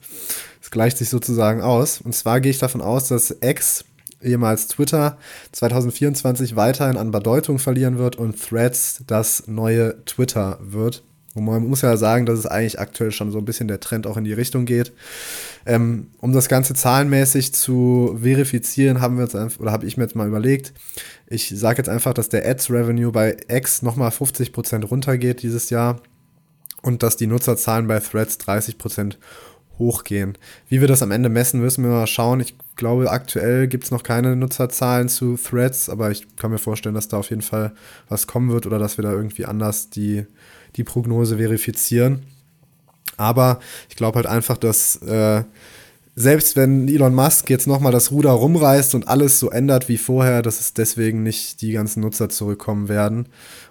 [0.69, 1.99] Es gleicht sich sozusagen aus.
[1.99, 3.85] Und zwar gehe ich davon aus, dass X,
[4.21, 5.17] ehemals Twitter,
[5.53, 11.01] 2024 weiterhin an Bedeutung verlieren wird und Threads das neue Twitter wird.
[11.33, 14.05] Und man muss ja sagen, dass es eigentlich aktuell schon so ein bisschen der Trend
[14.05, 14.93] auch in die Richtung geht.
[15.65, 20.15] Ähm, um das Ganze zahlenmäßig zu verifizieren, haben wir jetzt oder habe ich mir jetzt
[20.15, 20.71] mal überlegt,
[21.25, 25.99] ich sage jetzt einfach, dass der Ads-Revenue bei X nochmal 50% runtergeht dieses Jahr
[26.83, 29.15] und dass die Nutzerzahlen bei Threads 30%
[29.79, 30.37] hochgehen.
[30.67, 32.39] Wie wir das am Ende messen, müssen wir mal schauen.
[32.41, 36.95] Ich glaube, aktuell gibt es noch keine Nutzerzahlen zu Threads, aber ich kann mir vorstellen,
[36.95, 37.73] dass da auf jeden Fall
[38.07, 40.25] was kommen wird oder dass wir da irgendwie anders die,
[40.75, 42.23] die Prognose verifizieren.
[43.17, 45.43] Aber ich glaube halt einfach, dass äh,
[46.15, 50.41] selbst wenn Elon Musk jetzt nochmal das Ruder rumreißt und alles so ändert wie vorher,
[50.41, 53.27] dass es deswegen nicht die ganzen Nutzer zurückkommen werden.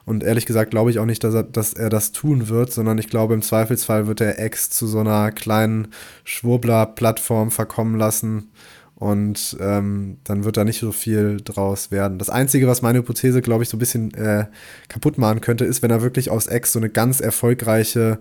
[0.08, 2.96] Und ehrlich gesagt glaube ich auch nicht, dass er, dass er das tun wird, sondern
[2.96, 5.88] ich glaube im Zweifelsfall wird er X zu so einer kleinen
[6.24, 8.50] Schwurbler-Plattform verkommen lassen.
[8.98, 12.18] Und ähm, dann wird da nicht so viel draus werden.
[12.18, 14.46] Das Einzige, was meine Hypothese, glaube ich, so ein bisschen äh,
[14.88, 18.18] kaputt machen könnte, ist, wenn er wirklich aus X so eine ganz erfolgreiche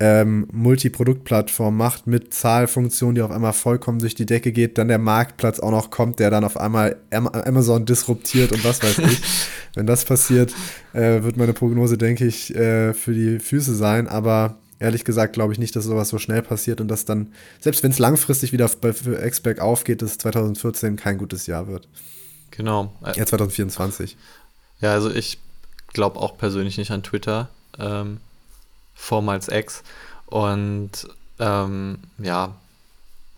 [0.00, 4.98] ähm, Multiproduktplattform macht mit Zahlfunktionen, die auf einmal vollkommen durch die Decke geht, dann der
[4.98, 9.20] Marktplatz auch noch kommt, der dann auf einmal Amazon disruptiert und was weiß ich.
[9.74, 10.54] Wenn das passiert,
[10.92, 14.08] äh, wird meine Prognose, denke ich, äh, für die Füße sein.
[14.08, 17.82] Aber ehrlich gesagt glaube ich nicht, dass sowas so schnell passiert und dass dann, selbst
[17.82, 21.88] wenn es langfristig wieder für X-Back aufgeht, dass 2014 kein gutes Jahr wird.
[22.50, 22.92] Genau.
[23.14, 24.16] Ja, 2024.
[24.80, 25.38] Ja, also ich
[25.92, 27.48] glaube auch persönlich nicht an Twitter.
[27.78, 28.18] Ähm,
[28.94, 29.82] vormals Ex.
[30.26, 30.90] Und
[31.38, 32.54] ähm, ja,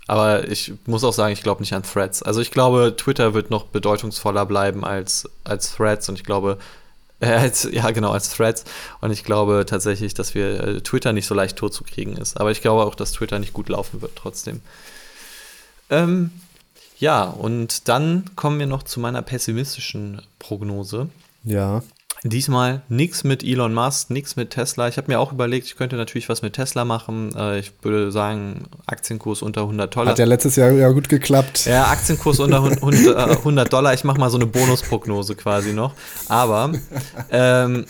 [0.07, 2.23] aber ich muss auch sagen, ich glaube nicht an Threads.
[2.23, 6.59] Also ich glaube, Twitter wird noch bedeutungsvoller bleiben als, als Threads und ich glaube,
[7.27, 8.65] äh, als, ja genau, als Threads.
[9.01, 12.41] Und ich glaube tatsächlich, dass wir äh, Twitter nicht so leicht tot zu kriegen ist.
[12.41, 14.61] Aber ich glaube auch, dass Twitter nicht gut laufen wird trotzdem.
[15.91, 16.31] Ähm,
[16.99, 21.09] ja, und dann kommen wir noch zu meiner pessimistischen Prognose.
[21.45, 21.83] Ja.
[22.23, 24.89] Diesmal nichts mit Elon Musk, nichts mit Tesla.
[24.89, 27.35] Ich habe mir auch überlegt, ich könnte natürlich was mit Tesla machen.
[27.35, 30.11] Äh, ich würde sagen, Aktienkurs unter 100 Dollar.
[30.11, 31.65] Hat ja letztes Jahr ja gut geklappt.
[31.65, 33.95] Ja, Aktienkurs unter 100 äh, Dollar.
[33.95, 35.95] Ich mache mal so eine Bonusprognose quasi noch.
[36.29, 36.73] Aber,
[37.31, 37.87] ähm,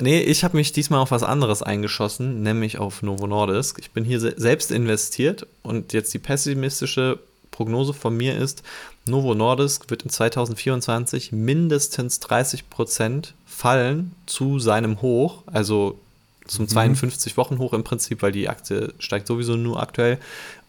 [0.00, 3.80] nee, ich habe mich diesmal auf was anderes eingeschossen, nämlich auf Novo Nordisk.
[3.80, 7.18] Ich bin hier selbst investiert und jetzt die pessimistische
[7.58, 8.62] Prognose von mir ist,
[9.04, 15.98] Novo Nordisk wird in 2024 mindestens 30 Prozent fallen zu seinem Hoch, also
[16.46, 17.68] zum 52 mhm.
[17.72, 20.18] Im Prinzip, weil die Aktie steigt sowieso nur aktuell.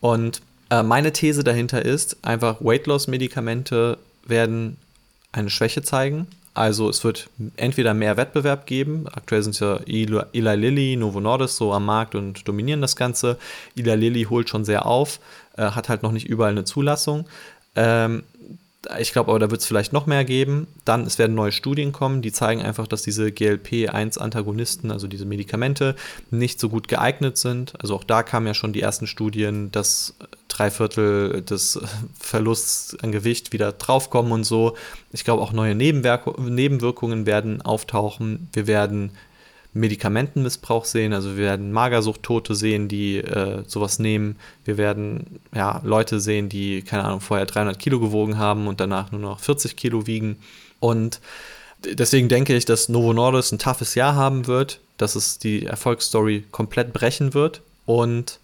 [0.02, 4.78] Und äh, meine These dahinter ist einfach, Weight Loss Medikamente werden
[5.32, 6.26] eine Schwäche zeigen.
[6.60, 9.06] Also es wird entweder mehr Wettbewerb geben.
[9.10, 13.38] Aktuell sind ja Eli Lilly, Novo Nordisk so am Markt und dominieren das Ganze.
[13.78, 15.22] Eli Lilly holt schon sehr auf,
[15.56, 17.28] äh, hat halt noch nicht überall eine Zulassung.
[17.78, 18.24] Ähm,
[18.98, 20.68] ich glaube aber, da wird es vielleicht noch mehr geben.
[20.86, 25.96] Dann, es werden neue Studien kommen, die zeigen einfach, dass diese GLP-1-Antagonisten, also diese Medikamente,
[26.32, 27.74] nicht so gut geeignet sind.
[27.82, 30.16] Also auch da kamen ja schon die ersten Studien, dass
[30.48, 31.80] drei Viertel des
[32.20, 34.78] Verlusts an Gewicht wieder draufkommen und so.
[35.12, 38.48] Ich glaube, auch neue Nebenwirk Nebenwirkungen werden auftauchen.
[38.54, 39.12] Wir werden
[39.74, 41.14] Medikamentenmissbrauch sehen.
[41.14, 44.38] Also wir werden Magersuchttote sehen, die äh, sowas nehmen.
[44.66, 49.12] Wir werden ja, Leute sehen, die, keine Ahnung, vorher 300 Kilo gewogen haben und danach
[49.12, 50.38] nur noch 40 Kilo wiegen.
[50.80, 51.20] Und
[51.84, 56.46] deswegen denke ich, dass Novo Nordisk ein toughes Jahr haben wird, dass es die Erfolgsstory
[56.52, 57.62] komplett brechen wird.
[57.86, 58.40] Und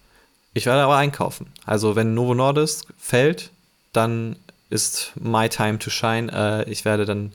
[0.54, 1.46] ich werde aber einkaufen.
[1.64, 3.50] Also wenn Novo Nordisk fällt,
[3.92, 4.36] dann
[4.70, 6.30] ist my time to shine.
[6.32, 7.32] Äh, ich werde dann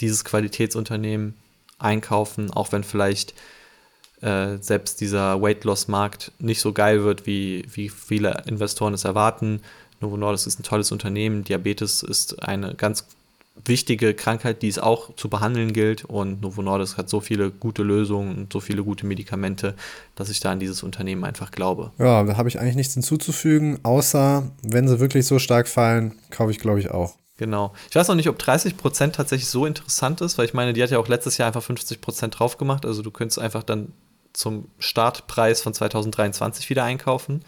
[0.00, 1.34] dieses Qualitätsunternehmen
[1.78, 3.34] einkaufen, auch wenn vielleicht
[4.20, 9.04] äh, selbst dieser Weight Loss Markt nicht so geil wird, wie, wie viele Investoren es
[9.04, 9.60] erwarten.
[10.00, 13.04] Novo Nordisk ist ein tolles Unternehmen, Diabetes ist eine ganz
[13.64, 16.04] wichtige Krankheit, die es auch zu behandeln gilt.
[16.04, 19.74] Und Novo Nordisk hat so viele gute Lösungen und so viele gute Medikamente,
[20.14, 21.92] dass ich da an dieses Unternehmen einfach glaube.
[21.98, 26.50] Ja, da habe ich eigentlich nichts hinzuzufügen, außer wenn sie wirklich so stark fallen, kaufe
[26.50, 27.14] ich, glaube ich, auch.
[27.38, 27.72] Genau.
[27.88, 30.90] Ich weiß noch nicht, ob 30% tatsächlich so interessant ist, weil ich meine, die hat
[30.90, 32.84] ja auch letztes Jahr einfach 50% drauf gemacht.
[32.84, 33.92] Also du könntest einfach dann
[34.32, 37.44] zum Startpreis von 2023 wieder einkaufen.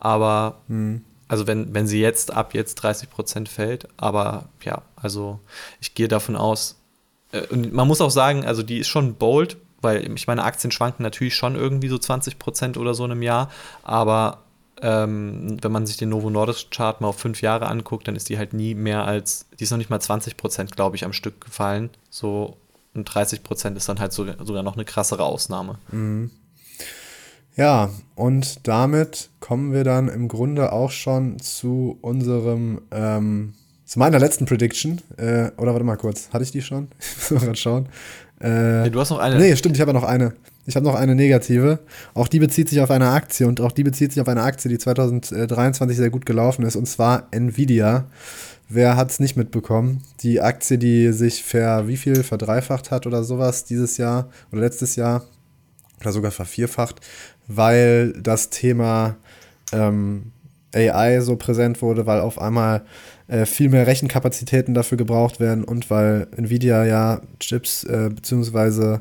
[0.00, 1.04] Aber hm.
[1.28, 5.38] Also wenn, wenn sie jetzt ab jetzt 30 Prozent fällt, aber ja, also
[5.78, 6.76] ich gehe davon aus,
[7.32, 10.72] äh, und man muss auch sagen, also die ist schon bold, weil ich meine, Aktien
[10.72, 13.50] schwanken natürlich schon irgendwie so 20 Prozent oder so in einem Jahr,
[13.82, 14.38] aber
[14.82, 18.28] ähm, wenn man sich den Novo Nordisk Chart mal auf fünf Jahre anguckt, dann ist
[18.28, 21.12] die halt nie mehr als, die ist noch nicht mal 20 Prozent, glaube ich, am
[21.12, 21.90] Stück gefallen.
[22.10, 22.56] So
[22.94, 25.78] und 30 Prozent ist dann halt so, sogar noch eine krassere Ausnahme.
[25.90, 26.30] Mhm.
[27.56, 34.20] Ja, und damit kommen wir dann im Grunde auch schon zu unserem, ähm, zu meiner
[34.20, 35.00] letzten Prediction.
[35.16, 36.88] Äh, oder warte mal kurz, hatte ich die schon?
[37.00, 37.88] Ich muss mal gerade schauen.
[38.40, 39.36] Äh, nee, du hast noch eine.
[39.36, 40.34] Nee, stimmt, ich habe ja noch eine.
[40.66, 41.80] Ich habe noch eine negative.
[42.14, 44.68] Auch die bezieht sich auf eine Aktie und auch die bezieht sich auf eine Aktie,
[44.68, 48.06] die 2023 sehr gut gelaufen ist, und zwar Nvidia.
[48.68, 50.02] Wer hat es nicht mitbekommen?
[50.20, 54.94] Die Aktie, die sich ver wie viel verdreifacht hat oder sowas dieses Jahr oder letztes
[54.94, 55.24] Jahr
[56.00, 57.00] oder sogar vervierfacht,
[57.46, 59.16] weil das Thema
[59.72, 60.32] ähm,
[60.74, 62.82] AI so präsent wurde, weil auf einmal
[63.28, 68.98] äh, viel mehr Rechenkapazitäten dafür gebraucht werden und weil Nvidia ja Chips äh, bzw.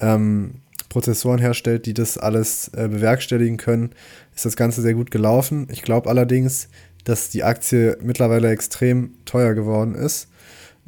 [0.00, 0.54] Ähm,
[0.88, 3.90] Prozessoren herstellt, die das alles äh, bewerkstelligen können,
[4.34, 5.68] ist das Ganze sehr gut gelaufen.
[5.70, 6.68] Ich glaube allerdings,
[7.04, 10.28] dass die Aktie mittlerweile extrem teuer geworden ist.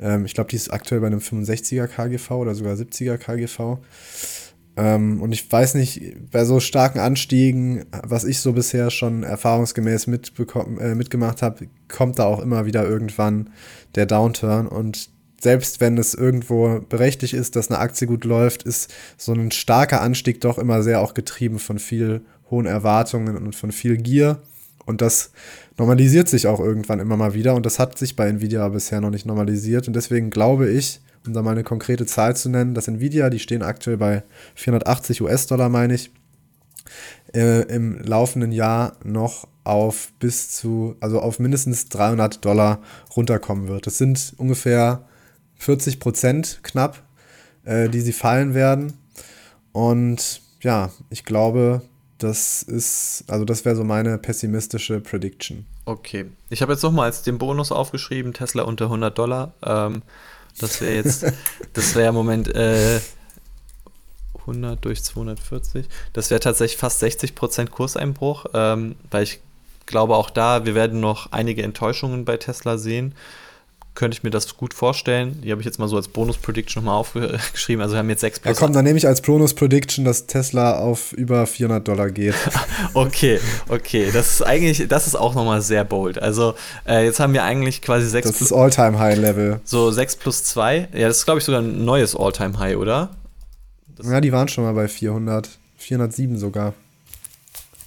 [0.00, 3.78] Ähm, ich glaube, die ist aktuell bei einem 65er KGV oder sogar 70er KGV.
[4.76, 10.06] Ähm, und ich weiß nicht, bei so starken Anstiegen, was ich so bisher schon erfahrungsgemäß
[10.06, 13.50] äh, mitgemacht habe, kommt da auch immer wieder irgendwann
[13.94, 14.66] der Downturn.
[14.66, 19.50] Und selbst wenn es irgendwo berechtigt ist, dass eine Aktie gut läuft, ist so ein
[19.50, 24.40] starker Anstieg doch immer sehr auch getrieben von viel hohen Erwartungen und von viel Gier.
[24.86, 25.32] Und das
[25.78, 27.54] normalisiert sich auch irgendwann immer mal wieder.
[27.54, 29.86] Und das hat sich bei Nvidia bisher noch nicht normalisiert.
[29.86, 33.38] Und deswegen glaube ich, um da mal eine konkrete Zahl zu nennen, das Nvidia, die
[33.38, 34.22] stehen aktuell bei
[34.54, 36.10] 480 US-Dollar, meine ich,
[37.34, 42.80] äh, im laufenden Jahr noch auf bis zu, also auf mindestens 300 Dollar
[43.16, 43.86] runterkommen wird.
[43.86, 45.04] Das sind ungefähr
[45.56, 47.02] 40 Prozent knapp,
[47.64, 48.94] äh, die sie fallen werden.
[49.72, 51.82] Und ja, ich glaube,
[52.18, 55.66] das ist, also das wäre so meine pessimistische Prediction.
[55.84, 56.26] Okay.
[56.50, 59.54] Ich habe jetzt nochmal als den Bonus aufgeschrieben, Tesla unter 100 Dollar.
[59.64, 60.02] Ähm,
[60.58, 61.24] das wäre jetzt,
[61.72, 63.00] das wäre im Moment äh,
[64.40, 65.86] 100 durch 240.
[66.12, 69.40] Das wäre tatsächlich fast 60% Kurseinbruch, ähm, weil ich
[69.86, 73.14] glaube auch da, wir werden noch einige Enttäuschungen bei Tesla sehen
[73.94, 75.40] könnte ich mir das gut vorstellen.
[75.42, 77.82] Die habe ich jetzt mal so als Bonus-Prediction nochmal aufgeschrieben.
[77.82, 78.56] Also wir haben jetzt 6 plus.
[78.56, 82.34] Ja, komm, dann nehme ich als Bonus-Prediction, dass Tesla auf über 400 Dollar geht.
[82.94, 84.10] okay, okay.
[84.12, 86.20] Das ist eigentlich, das ist auch nochmal sehr bold.
[86.20, 86.54] Also
[86.86, 89.60] äh, jetzt haben wir eigentlich quasi 6 Das ist All-Time-High-Level.
[89.64, 90.88] So 6 plus 2.
[90.94, 93.10] Ja, das ist glaube ich sogar ein neues All-Time-High, oder?
[93.96, 95.48] Das ja, die waren schon mal bei 400.
[95.76, 96.74] 407 sogar.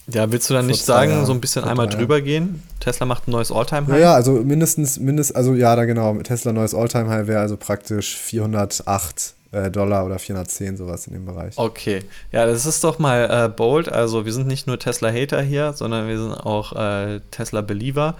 [0.08, 2.62] Ja, willst du dann nicht sagen, Jahren, so ein bisschen einmal drüber gehen?
[2.80, 6.14] Tesla macht ein neues Alltime high Ja, ja, also mindestens, mindest, also ja, da genau,
[6.20, 11.26] Tesla neues Alltime high wäre also praktisch 408 äh, Dollar oder 410, sowas in dem
[11.26, 11.58] Bereich.
[11.58, 13.90] Okay, ja, das ist doch mal äh, bold.
[13.90, 18.16] Also wir sind nicht nur Tesla-Hater hier, sondern wir sind auch äh, Tesla-Believer.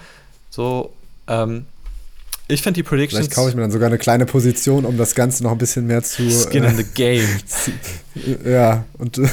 [0.50, 0.92] So,
[1.28, 1.66] ähm,
[2.48, 3.20] ich finde die Predictions.
[3.20, 5.88] Vielleicht kaufe ich mir dann sogar eine kleine Position, um das Ganze noch ein bisschen
[5.88, 6.30] mehr zu.
[6.30, 7.28] Skin in the game.
[8.46, 9.28] ja, und du,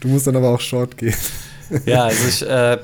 [0.00, 1.14] du musst dann aber auch short gehen.
[1.86, 2.78] Ja, also ich, äh,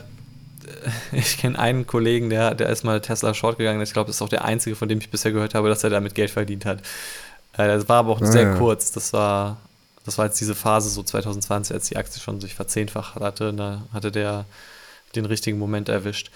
[1.13, 3.81] ich kenne einen Kollegen, der, der ist mal Tesla Short gegangen.
[3.83, 5.91] Ich glaube, das ist auch der einzige, von dem ich bisher gehört habe, dass er
[5.91, 6.81] damit Geld verdient hat.
[7.55, 8.55] Äh, das war aber auch ah, sehr ja.
[8.57, 8.93] kurz.
[8.93, 9.59] Das war,
[10.05, 13.53] das war jetzt diese Phase so 2020, als die Aktie schon sich verzehnfacht hatte.
[13.53, 14.45] Da hatte der
[15.15, 16.31] den richtigen Moment erwischt.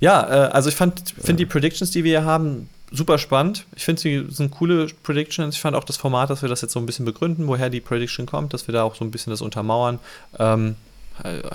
[0.00, 1.32] Ja, äh, also ich finde ja.
[1.34, 3.66] die Predictions, die wir hier haben, super spannend.
[3.76, 5.54] Ich finde, sie sind coole Predictions.
[5.56, 7.80] Ich fand auch das Format, dass wir das jetzt so ein bisschen begründen, woher die
[7.80, 9.98] Prediction kommt, dass wir da auch so ein bisschen das untermauern.
[10.38, 10.87] Ähm, äh,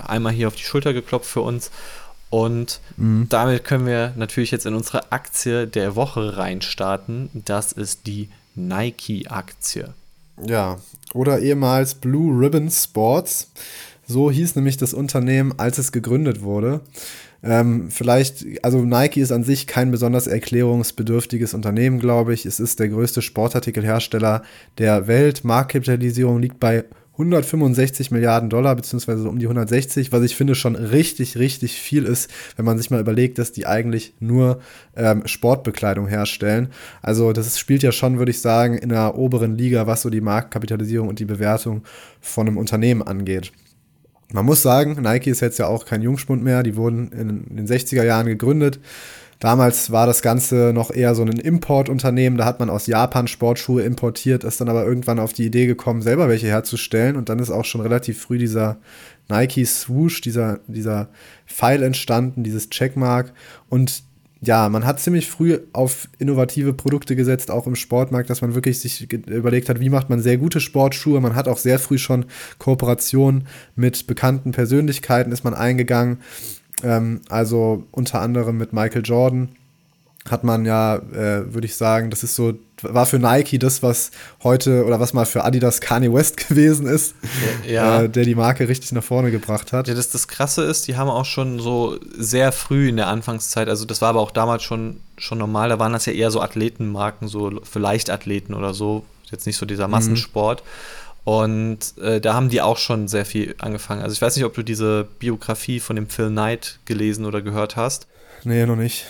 [0.06, 1.70] einmal hier auf die Schulter geklopft für uns.
[2.30, 3.26] Und mhm.
[3.28, 7.30] damit können wir natürlich jetzt in unsere Aktie der Woche reinstarten.
[7.32, 9.94] Das ist die Nike-Aktie.
[10.44, 10.78] Ja,
[11.12, 13.50] oder ehemals Blue Ribbon Sports.
[14.06, 16.80] So hieß nämlich das Unternehmen, als es gegründet wurde.
[17.42, 22.46] Ähm, vielleicht, also Nike ist an sich kein besonders erklärungsbedürftiges Unternehmen, glaube ich.
[22.46, 24.42] Es ist der größte Sportartikelhersteller
[24.78, 25.44] der Welt.
[25.44, 31.38] Marktkapitalisierung liegt bei 165 Milliarden Dollar, beziehungsweise um die 160, was ich finde schon richtig,
[31.38, 34.60] richtig viel ist, wenn man sich mal überlegt, dass die eigentlich nur
[34.96, 36.68] ähm, Sportbekleidung herstellen.
[37.02, 40.20] Also das spielt ja schon, würde ich sagen, in der oberen Liga, was so die
[40.20, 41.84] Marktkapitalisierung und die Bewertung
[42.20, 43.52] von einem Unternehmen angeht.
[44.32, 47.68] Man muss sagen, Nike ist jetzt ja auch kein Jungspund mehr, die wurden in den
[47.68, 48.80] 60er Jahren gegründet
[49.44, 53.82] Damals war das Ganze noch eher so ein Importunternehmen, da hat man aus Japan Sportschuhe
[53.82, 57.50] importiert, ist dann aber irgendwann auf die Idee gekommen, selber welche herzustellen und dann ist
[57.50, 58.78] auch schon relativ früh dieser
[59.28, 61.08] Nike Swoosh, dieser, dieser
[61.46, 63.34] Pfeil entstanden, dieses Checkmark
[63.68, 64.04] und
[64.40, 68.80] ja, man hat ziemlich früh auf innovative Produkte gesetzt, auch im Sportmarkt, dass man wirklich
[68.80, 71.20] sich überlegt hat, wie macht man sehr gute Sportschuhe.
[71.20, 72.26] Man hat auch sehr früh schon
[72.58, 76.18] Kooperationen mit bekannten Persönlichkeiten ist man eingegangen.
[76.82, 79.50] Ähm, also unter anderem mit Michael Jordan
[80.28, 84.10] hat man ja, äh, würde ich sagen, das ist so, war für Nike das, was
[84.42, 87.14] heute oder was mal für Adidas Kanye West gewesen ist,
[87.68, 88.02] ja.
[88.02, 89.86] äh, der die Marke richtig nach vorne gebracht hat.
[89.86, 93.68] Ja, das, das Krasse ist, die haben auch schon so sehr früh in der Anfangszeit,
[93.68, 96.40] also das war aber auch damals schon, schon normal, da waren das ja eher so
[96.40, 99.92] Athletenmarken, so für Leichtathleten oder so, jetzt nicht so dieser mhm.
[99.92, 100.62] Massensport.
[100.62, 101.03] Mhm.
[101.24, 104.02] Und äh, da haben die auch schon sehr viel angefangen.
[104.02, 107.76] Also ich weiß nicht, ob du diese Biografie von dem Phil Knight gelesen oder gehört
[107.76, 108.06] hast.
[108.44, 109.06] Nee, noch nicht.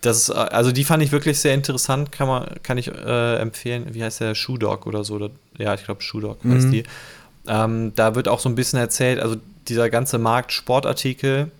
[0.00, 3.86] Das ist, also die fand ich wirklich sehr interessant, kann, man, kann ich äh, empfehlen.
[3.90, 4.36] Wie heißt der?
[4.36, 5.30] Shoe Dog oder so?
[5.58, 6.54] Ja, ich glaube Shoe Dog mhm.
[6.54, 6.84] heißt die.
[7.48, 9.36] Ähm, da wird auch so ein bisschen erzählt, also
[9.68, 11.50] dieser ganze Markt Sportartikel,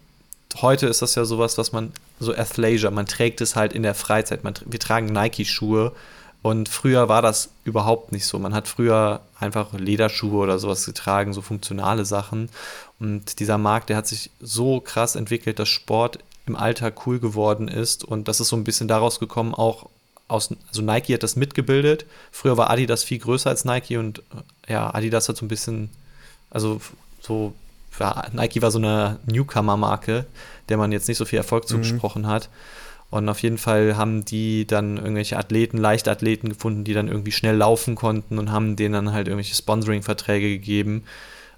[0.60, 3.94] heute ist das ja sowas, was man, so Athleisure, man trägt es halt in der
[3.94, 4.44] Freizeit.
[4.44, 5.92] Man, wir tragen Nike-Schuhe
[6.46, 8.38] und früher war das überhaupt nicht so.
[8.38, 12.50] Man hat früher einfach Lederschuhe oder sowas getragen, so funktionale Sachen.
[13.00, 17.66] Und dieser Markt, der hat sich so krass entwickelt, dass Sport im Alltag cool geworden
[17.66, 18.04] ist.
[18.04, 19.88] Und das ist so ein bisschen daraus gekommen, auch
[20.28, 22.06] aus, also Nike hat das mitgebildet.
[22.30, 24.22] Früher war Adidas viel größer als Nike und
[24.68, 25.90] ja, Adidas hat so ein bisschen,
[26.50, 26.80] also
[27.20, 27.54] so,
[27.98, 30.26] ja, Nike war so eine Newcomer-Marke,
[30.68, 31.68] der man jetzt nicht so viel Erfolg mhm.
[31.68, 32.50] zugesprochen hat.
[33.10, 37.56] Und auf jeden Fall haben die dann irgendwelche Athleten, Leichtathleten gefunden, die dann irgendwie schnell
[37.56, 41.04] laufen konnten und haben denen dann halt irgendwelche Sponsoring-Verträge gegeben.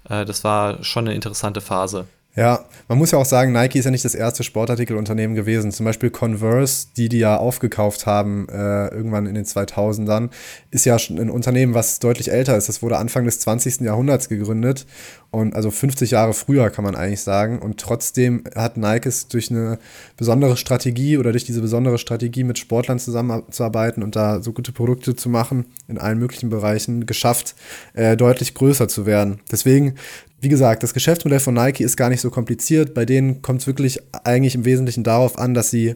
[0.07, 2.07] Äh, das war schon eine interessante Phase.
[2.35, 5.71] Ja, man muss ja auch sagen, Nike ist ja nicht das erste Sportartikelunternehmen gewesen.
[5.71, 10.29] Zum Beispiel Converse, die die ja aufgekauft haben äh, irgendwann in den 2000ern,
[10.69, 12.69] ist ja schon ein Unternehmen, was deutlich älter ist.
[12.69, 13.81] Das wurde Anfang des 20.
[13.81, 14.85] Jahrhunderts gegründet
[15.31, 17.59] und also 50 Jahre früher kann man eigentlich sagen.
[17.59, 19.79] Und trotzdem hat Nike es durch eine
[20.15, 25.15] besondere Strategie oder durch diese besondere Strategie mit Sportlern zusammenzuarbeiten und da so gute Produkte
[25.15, 27.55] zu machen in allen möglichen Bereichen geschafft,
[27.93, 29.39] äh, deutlich größer zu werden.
[29.51, 29.95] Deswegen
[30.41, 32.93] wie gesagt, das Geschäftsmodell von Nike ist gar nicht so kompliziert.
[32.93, 35.95] Bei denen kommt es wirklich eigentlich im Wesentlichen darauf an, dass sie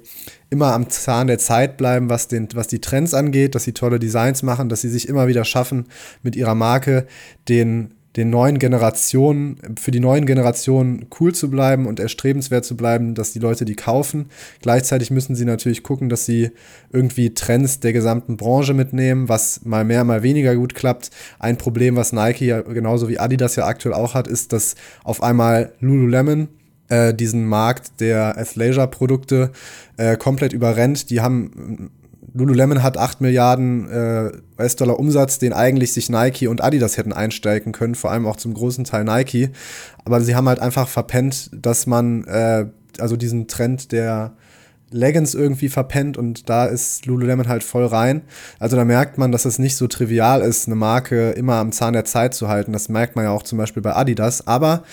[0.50, 4.00] immer am Zahn der Zeit bleiben, was, den, was die Trends angeht, dass sie tolle
[4.00, 5.86] Designs machen, dass sie sich immer wieder schaffen,
[6.24, 7.08] mit ihrer Marke
[7.48, 13.16] den den neuen Generationen, für die neuen Generationen cool zu bleiben und erstrebenswert zu bleiben,
[13.16, 14.28] dass die Leute die kaufen.
[14.62, 16.52] Gleichzeitig müssen sie natürlich gucken, dass sie
[16.92, 21.10] irgendwie Trends der gesamten Branche mitnehmen, was mal mehr, mal weniger gut klappt.
[21.40, 25.24] Ein Problem, was Nike ja genauso wie Adidas ja aktuell auch hat, ist, dass auf
[25.24, 26.50] einmal Lululemon
[26.90, 29.52] äh, diesen Markt der Athleisure-Produkte
[29.98, 31.10] äh, komplett überrennt.
[31.10, 31.90] Die haben
[32.34, 37.74] Lululemon hat 8 Milliarden äh, US-Dollar Umsatz, den eigentlich sich Nike und Adidas hätten einsteigen
[37.74, 39.52] können, vor allem auch zum großen Teil Nike.
[40.04, 42.66] Aber sie haben halt einfach verpennt, dass man äh,
[43.00, 44.34] also diesen Trend der
[44.94, 48.22] Leggings irgendwie verpennt und da ist Lululemon halt voll rein.
[48.60, 51.94] Also da merkt man, dass es nicht so trivial ist, eine Marke immer am Zahn
[51.94, 52.74] der Zeit zu halten.
[52.74, 54.46] Das merkt man ja auch zum Beispiel bei Adidas.
[54.48, 54.84] Aber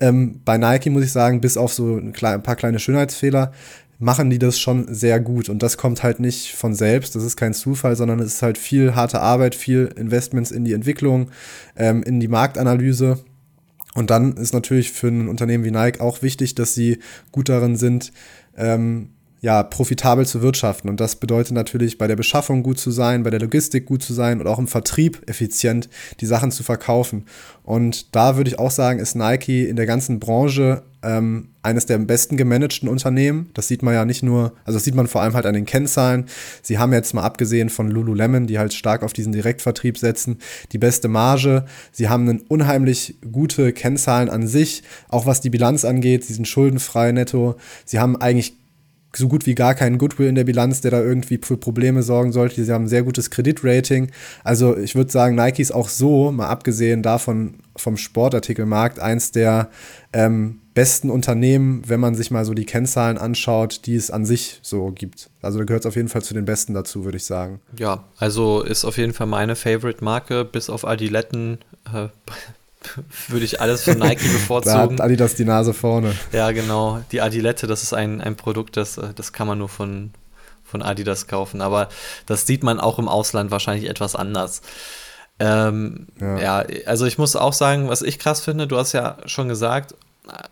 [0.00, 3.52] ähm, bei Nike muss ich sagen, bis auf so ein, ein paar kleine Schönheitsfehler,
[3.98, 5.48] machen die das schon sehr gut.
[5.48, 8.58] Und das kommt halt nicht von selbst, das ist kein Zufall, sondern es ist halt
[8.58, 11.30] viel harte Arbeit, viel Investments in die Entwicklung,
[11.76, 13.18] ähm, in die Marktanalyse.
[13.94, 16.98] Und dann ist natürlich für ein Unternehmen wie Nike auch wichtig, dass sie
[17.32, 18.12] gut darin sind,
[18.56, 20.88] ähm, ja, profitabel zu wirtschaften.
[20.88, 24.12] Und das bedeutet natürlich, bei der Beschaffung gut zu sein, bei der Logistik gut zu
[24.12, 25.88] sein und auch im Vertrieb effizient
[26.20, 27.24] die Sachen zu verkaufen.
[27.62, 31.98] Und da würde ich auch sagen, ist Nike in der ganzen Branche ähm, eines der
[31.98, 33.50] besten gemanagten Unternehmen.
[33.54, 35.66] Das sieht man ja nicht nur, also das sieht man vor allem halt an den
[35.66, 36.26] Kennzahlen.
[36.62, 40.38] Sie haben jetzt mal abgesehen von Lululemon, die halt stark auf diesen Direktvertrieb setzen,
[40.72, 41.64] die beste Marge.
[41.92, 46.24] Sie haben einen unheimlich gute Kennzahlen an sich, auch was die Bilanz angeht.
[46.24, 47.56] Sie sind schuldenfrei netto.
[47.84, 48.54] Sie haben eigentlich
[49.16, 52.32] so gut wie gar keinen Goodwill in der Bilanz, der da irgendwie für Probleme sorgen
[52.32, 52.62] sollte.
[52.62, 54.10] Sie haben ein sehr gutes Kreditrating.
[54.44, 59.70] Also ich würde sagen, Nike ist auch so, mal abgesehen davon vom Sportartikelmarkt, eins der
[60.12, 64.60] ähm, besten Unternehmen, wenn man sich mal so die Kennzahlen anschaut, die es an sich
[64.62, 65.28] so gibt.
[65.42, 67.60] Also da gehört es auf jeden Fall zu den besten dazu, würde ich sagen.
[67.76, 71.58] Ja, also ist auf jeden Fall meine Favorite-Marke, bis auf Adiletten.
[71.92, 72.10] Äh,
[73.26, 74.72] würde ich alles von Nike bevorzugen.
[74.72, 76.14] da hat Adidas die Nase vorne.
[76.30, 77.00] Ja, genau.
[77.10, 80.12] Die Adilette, das ist ein, ein Produkt, das, das kann man nur von,
[80.62, 81.60] von Adidas kaufen.
[81.60, 81.88] Aber
[82.26, 84.62] das sieht man auch im Ausland wahrscheinlich etwas anders.
[85.40, 86.38] Ähm, ja.
[86.38, 89.96] ja, also ich muss auch sagen, was ich krass finde, du hast ja schon gesagt,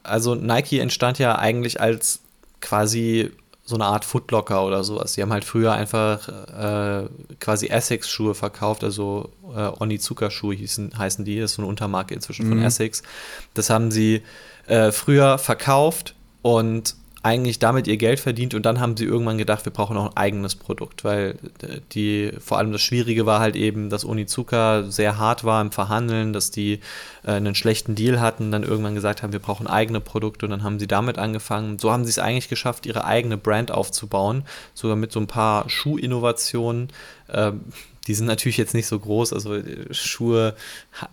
[0.03, 2.21] also Nike entstand ja eigentlich als
[2.61, 3.31] quasi
[3.65, 5.15] so eine Art Footlocker oder sowas.
[5.15, 7.09] Die haben halt früher einfach äh,
[7.41, 12.51] quasi Essex-Schuhe verkauft, also äh, Onizuka-Schuhe heißen die, das ist so eine Untermarke inzwischen mhm.
[12.51, 13.03] von Essex.
[13.55, 14.23] Das haben sie
[14.67, 16.95] äh, früher verkauft und
[17.27, 20.17] eigentlich damit ihr Geld verdient und dann haben sie irgendwann gedacht, wir brauchen auch ein
[20.17, 21.35] eigenes Produkt, weil
[21.91, 26.33] die, vor allem das Schwierige war halt eben, dass Onizuka sehr hart war im Verhandeln,
[26.33, 26.79] dass die
[27.25, 30.63] äh, einen schlechten Deal hatten, dann irgendwann gesagt haben, wir brauchen eigene Produkte und dann
[30.63, 31.81] haben sie damit angefangen.
[31.81, 35.69] So haben sie es eigentlich geschafft, ihre eigene Brand aufzubauen, sogar mit so ein paar
[35.69, 36.91] Schuhinnovationen.
[37.29, 37.63] Ähm,
[38.07, 40.55] die sind natürlich jetzt nicht so groß, also äh, Schuhe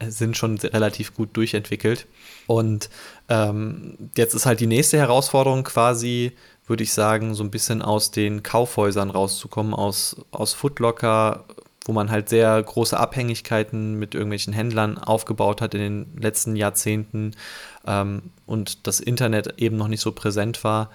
[0.07, 2.07] sind schon relativ gut durchentwickelt.
[2.47, 2.89] Und
[3.29, 6.33] ähm, jetzt ist halt die nächste Herausforderung quasi,
[6.67, 11.45] würde ich sagen, so ein bisschen aus den Kaufhäusern rauszukommen, aus, aus Footlocker,
[11.85, 17.35] wo man halt sehr große Abhängigkeiten mit irgendwelchen Händlern aufgebaut hat in den letzten Jahrzehnten
[17.85, 20.89] ähm, und das Internet eben noch nicht so präsent war.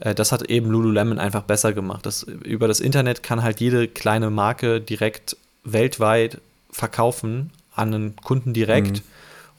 [0.00, 2.04] Äh, das hat eben Lululemon einfach besser gemacht.
[2.04, 6.40] Das, über das Internet kann halt jede kleine Marke direkt weltweit
[6.70, 8.98] verkaufen an einen Kunden direkt.
[8.98, 9.02] Mhm.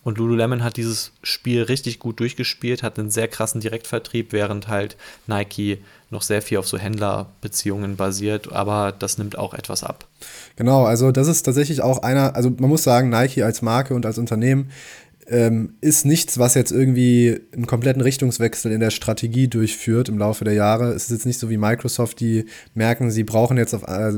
[0.03, 4.97] Und Lululemon hat dieses Spiel richtig gut durchgespielt, hat einen sehr krassen Direktvertrieb, während halt
[5.27, 5.77] Nike
[6.09, 10.05] noch sehr viel auf so Händlerbeziehungen basiert, aber das nimmt auch etwas ab.
[10.55, 14.05] Genau, also das ist tatsächlich auch einer, also man muss sagen, Nike als Marke und
[14.05, 14.71] als Unternehmen
[15.31, 20.43] ähm, ist nichts, was jetzt irgendwie einen kompletten Richtungswechsel in der Strategie durchführt im Laufe
[20.43, 20.91] der Jahre.
[20.91, 24.11] Es ist jetzt nicht so wie Microsoft, die merken, sie brauchen jetzt auf äh,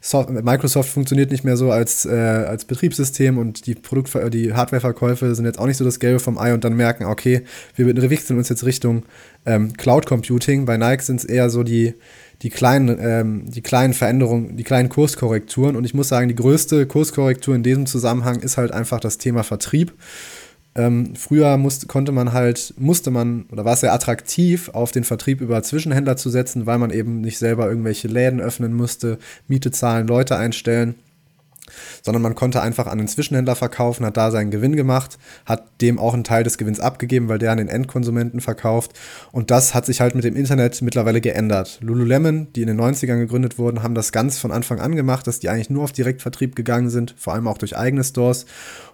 [0.00, 5.34] Soft Microsoft funktioniert nicht mehr so als, äh, als Betriebssystem und die Produkt die Hardwareverkäufe
[5.34, 7.42] sind jetzt auch nicht so das Gelbe vom Ei und dann merken, okay,
[7.74, 9.04] wir wechseln uns jetzt Richtung
[9.44, 10.66] ähm, Cloud Computing.
[10.66, 11.94] Bei Nike sind es eher so die
[12.42, 15.76] die kleinen, ähm, die kleinen Veränderungen, die kleinen Kurskorrekturen.
[15.76, 19.44] Und ich muss sagen, die größte Kurskorrektur in diesem Zusammenhang ist halt einfach das Thema
[19.44, 19.92] Vertrieb.
[20.74, 25.04] Ähm, früher musste, konnte man halt, musste man, oder war es sehr attraktiv, auf den
[25.04, 29.18] Vertrieb über Zwischenhändler zu setzen, weil man eben nicht selber irgendwelche Läden öffnen musste,
[29.48, 30.94] Miete zahlen, Leute einstellen
[32.02, 35.98] sondern man konnte einfach an den Zwischenhändler verkaufen, hat da seinen Gewinn gemacht, hat dem
[35.98, 38.92] auch einen Teil des Gewinns abgegeben, weil der an den Endkonsumenten verkauft.
[39.32, 41.78] Und das hat sich halt mit dem Internet mittlerweile geändert.
[41.80, 45.40] Lululemon, die in den 90ern gegründet wurden, haben das ganz von Anfang an gemacht, dass
[45.40, 48.46] die eigentlich nur auf Direktvertrieb gegangen sind, vor allem auch durch eigene Stores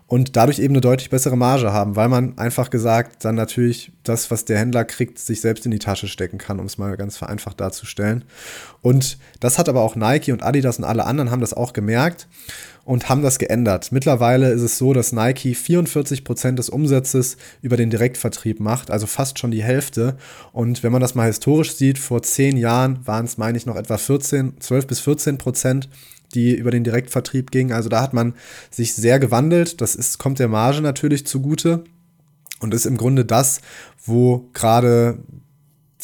[0.09, 4.31] und dadurch eben eine deutlich bessere Marge haben, weil man einfach gesagt dann natürlich das,
[4.31, 7.19] was der Händler kriegt, sich selbst in die Tasche stecken kann, um es mal ganz
[7.19, 8.25] vereinfacht darzustellen.
[8.81, 12.27] Und das hat aber auch Nike und Adidas und alle anderen haben das auch gemerkt
[12.87, 13.93] und haben das geändert.
[13.93, 19.07] Mittlerweile ist es so, dass Nike 44 Prozent des Umsatzes über den Direktvertrieb macht, also
[19.07, 20.17] fast schon die Hälfte.
[20.53, 23.77] Und wenn man das mal historisch sieht, vor zehn Jahren waren es, meine ich, noch
[23.77, 25.91] etwa 14, 12 bis 14 Prozent
[26.35, 27.73] die über den Direktvertrieb gingen.
[27.73, 28.35] Also da hat man
[28.71, 29.81] sich sehr gewandelt.
[29.81, 31.85] Das ist, kommt der Marge natürlich zugute
[32.61, 33.61] und ist im Grunde das,
[34.05, 35.19] wo gerade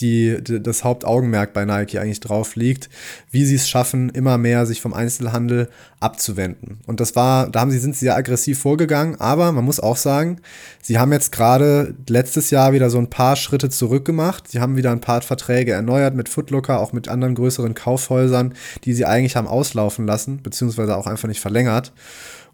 [0.00, 2.88] die, die, das Hauptaugenmerk bei Nike eigentlich drauf liegt,
[3.30, 5.68] wie sie es schaffen, immer mehr sich vom Einzelhandel
[6.00, 6.78] abzuwenden.
[6.86, 9.96] Und das war, da haben sie, sind sie sehr aggressiv vorgegangen, aber man muss auch
[9.96, 10.40] sagen,
[10.82, 14.48] sie haben jetzt gerade letztes Jahr wieder so ein paar Schritte zurück gemacht.
[14.48, 18.94] Sie haben wieder ein paar Verträge erneuert mit Footlocker, auch mit anderen größeren Kaufhäusern, die
[18.94, 21.92] sie eigentlich haben auslaufen lassen, beziehungsweise auch einfach nicht verlängert.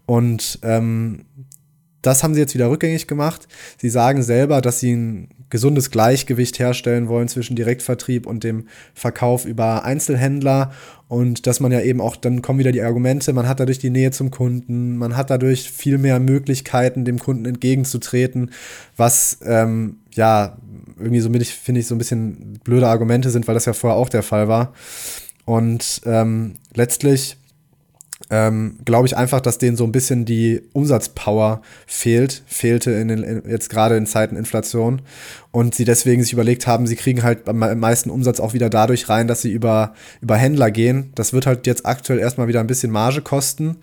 [0.05, 1.25] Und ähm,
[2.01, 3.47] das haben sie jetzt wieder rückgängig gemacht.
[3.77, 9.45] Sie sagen selber, dass sie ein gesundes Gleichgewicht herstellen wollen zwischen Direktvertrieb und dem Verkauf
[9.45, 10.71] über Einzelhändler
[11.07, 13.89] und dass man ja eben auch, dann kommen wieder die Argumente, man hat dadurch die
[13.89, 18.51] Nähe zum Kunden, man hat dadurch viel mehr Möglichkeiten, dem Kunden entgegenzutreten,
[18.95, 20.57] was ähm, ja
[20.97, 24.09] irgendwie so, finde ich, so ein bisschen blöde Argumente sind, weil das ja vorher auch
[24.09, 24.73] der Fall war.
[25.43, 27.35] Und ähm, letztlich
[28.31, 33.23] ähm, glaube ich einfach, dass denen so ein bisschen die Umsatzpower fehlt, fehlte in den,
[33.23, 35.01] in, jetzt gerade in Zeiten Inflation
[35.51, 39.09] und sie deswegen sich überlegt haben, sie kriegen halt am meisten Umsatz auch wieder dadurch
[39.09, 41.11] rein, dass sie über, über Händler gehen.
[41.13, 43.75] Das wird halt jetzt aktuell erstmal wieder ein bisschen Marge kosten.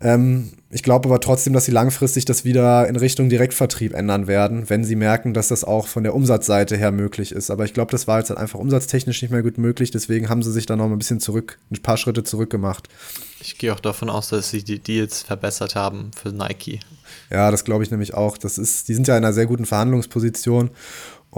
[0.00, 4.68] Ähm, ich glaube aber trotzdem, dass sie langfristig das wieder in Richtung Direktvertrieb ändern werden,
[4.68, 7.50] wenn sie merken, dass das auch von der Umsatzseite her möglich ist.
[7.50, 9.90] Aber ich glaube, das war jetzt halt einfach umsatztechnisch nicht mehr gut möglich.
[9.90, 12.88] Deswegen haben sie sich da noch ein bisschen zurück, ein paar Schritte zurück gemacht.
[13.40, 16.80] Ich gehe auch davon aus, dass sie die Deals verbessert haben für Nike.
[17.30, 18.36] Ja, das glaube ich nämlich auch.
[18.36, 20.70] Das ist, die sind ja in einer sehr guten Verhandlungsposition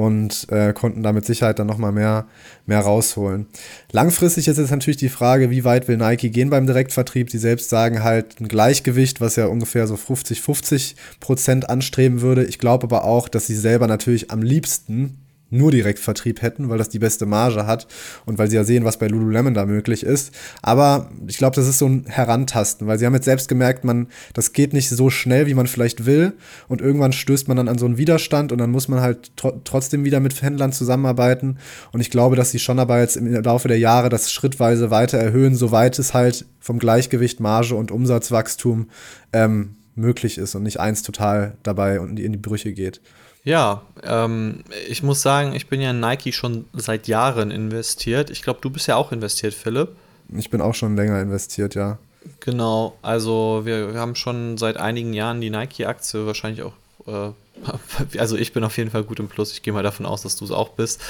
[0.00, 2.26] und äh, konnten da mit Sicherheit dann nochmal mehr,
[2.64, 3.46] mehr rausholen.
[3.92, 7.30] Langfristig ist jetzt natürlich die Frage, wie weit will Nike gehen beim Direktvertrieb?
[7.30, 12.44] Sie selbst sagen halt ein Gleichgewicht, was ja ungefähr so 50-50 Prozent anstreben würde.
[12.44, 15.18] Ich glaube aber auch, dass sie selber natürlich am liebsten
[15.50, 17.86] nur Direktvertrieb hätten, weil das die beste Marge hat
[18.24, 20.32] und weil sie ja sehen, was bei Lululemon da möglich ist.
[20.62, 24.06] Aber ich glaube, das ist so ein Herantasten, weil sie haben jetzt selbst gemerkt, man,
[24.32, 26.32] das geht nicht so schnell, wie man vielleicht will.
[26.68, 29.52] Und irgendwann stößt man dann an so einen Widerstand und dann muss man halt tr
[29.64, 31.58] trotzdem wieder mit Händlern zusammenarbeiten.
[31.92, 35.18] Und ich glaube, dass sie schon aber jetzt im Laufe der Jahre das schrittweise weiter
[35.18, 38.88] erhöhen, soweit es halt vom Gleichgewicht Marge und Umsatzwachstum
[39.32, 43.00] ähm, möglich ist und nicht eins total dabei und in die Brüche geht.
[43.42, 48.30] Ja, ähm, ich muss sagen, ich bin ja in Nike schon seit Jahren investiert.
[48.30, 49.90] Ich glaube, du bist ja auch investiert, Philipp.
[50.36, 51.98] Ich bin auch schon länger investiert, ja.
[52.40, 56.74] Genau, also wir, wir haben schon seit einigen Jahren die Nike-Aktie wahrscheinlich auch.
[57.06, 57.32] Äh,
[58.18, 59.52] also ich bin auf jeden Fall gut im Plus.
[59.52, 61.00] Ich gehe mal davon aus, dass du es auch bist.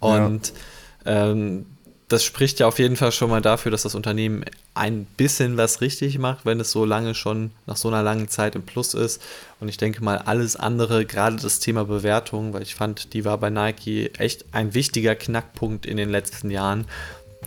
[0.00, 0.52] Und
[1.04, 1.30] ja.
[1.30, 1.66] ähm,
[2.08, 4.44] das spricht ja auf jeden Fall schon mal dafür, dass das Unternehmen
[4.74, 8.54] ein bisschen was richtig macht, wenn es so lange schon nach so einer langen Zeit
[8.54, 9.20] im Plus ist.
[9.58, 13.38] Und ich denke mal, alles andere, gerade das Thema Bewertung, weil ich fand, die war
[13.38, 16.86] bei Nike echt ein wichtiger Knackpunkt in den letzten Jahren.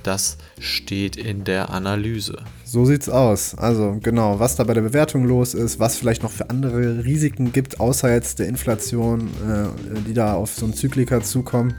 [0.03, 2.37] Das steht in der Analyse.
[2.65, 3.55] So sieht's aus.
[3.55, 7.51] Also genau, was da bei der Bewertung los ist, was vielleicht noch für andere Risiken
[7.51, 11.73] gibt, außer jetzt der Inflation, äh, die da auf so einen Zyklika zukommen.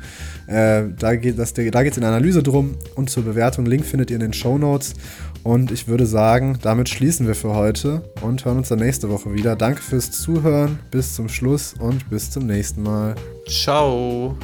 [0.47, 3.67] Äh, da geht es da geht's in der Analyse drum und zur Bewertung.
[3.67, 4.95] Link findet ihr in den Show Notes.
[5.43, 9.33] Und ich würde sagen, damit schließen wir für heute und hören uns dann nächste Woche
[9.33, 9.57] wieder.
[9.57, 13.15] Danke fürs Zuhören, bis zum Schluss und bis zum nächsten Mal.
[13.49, 14.37] Ciao.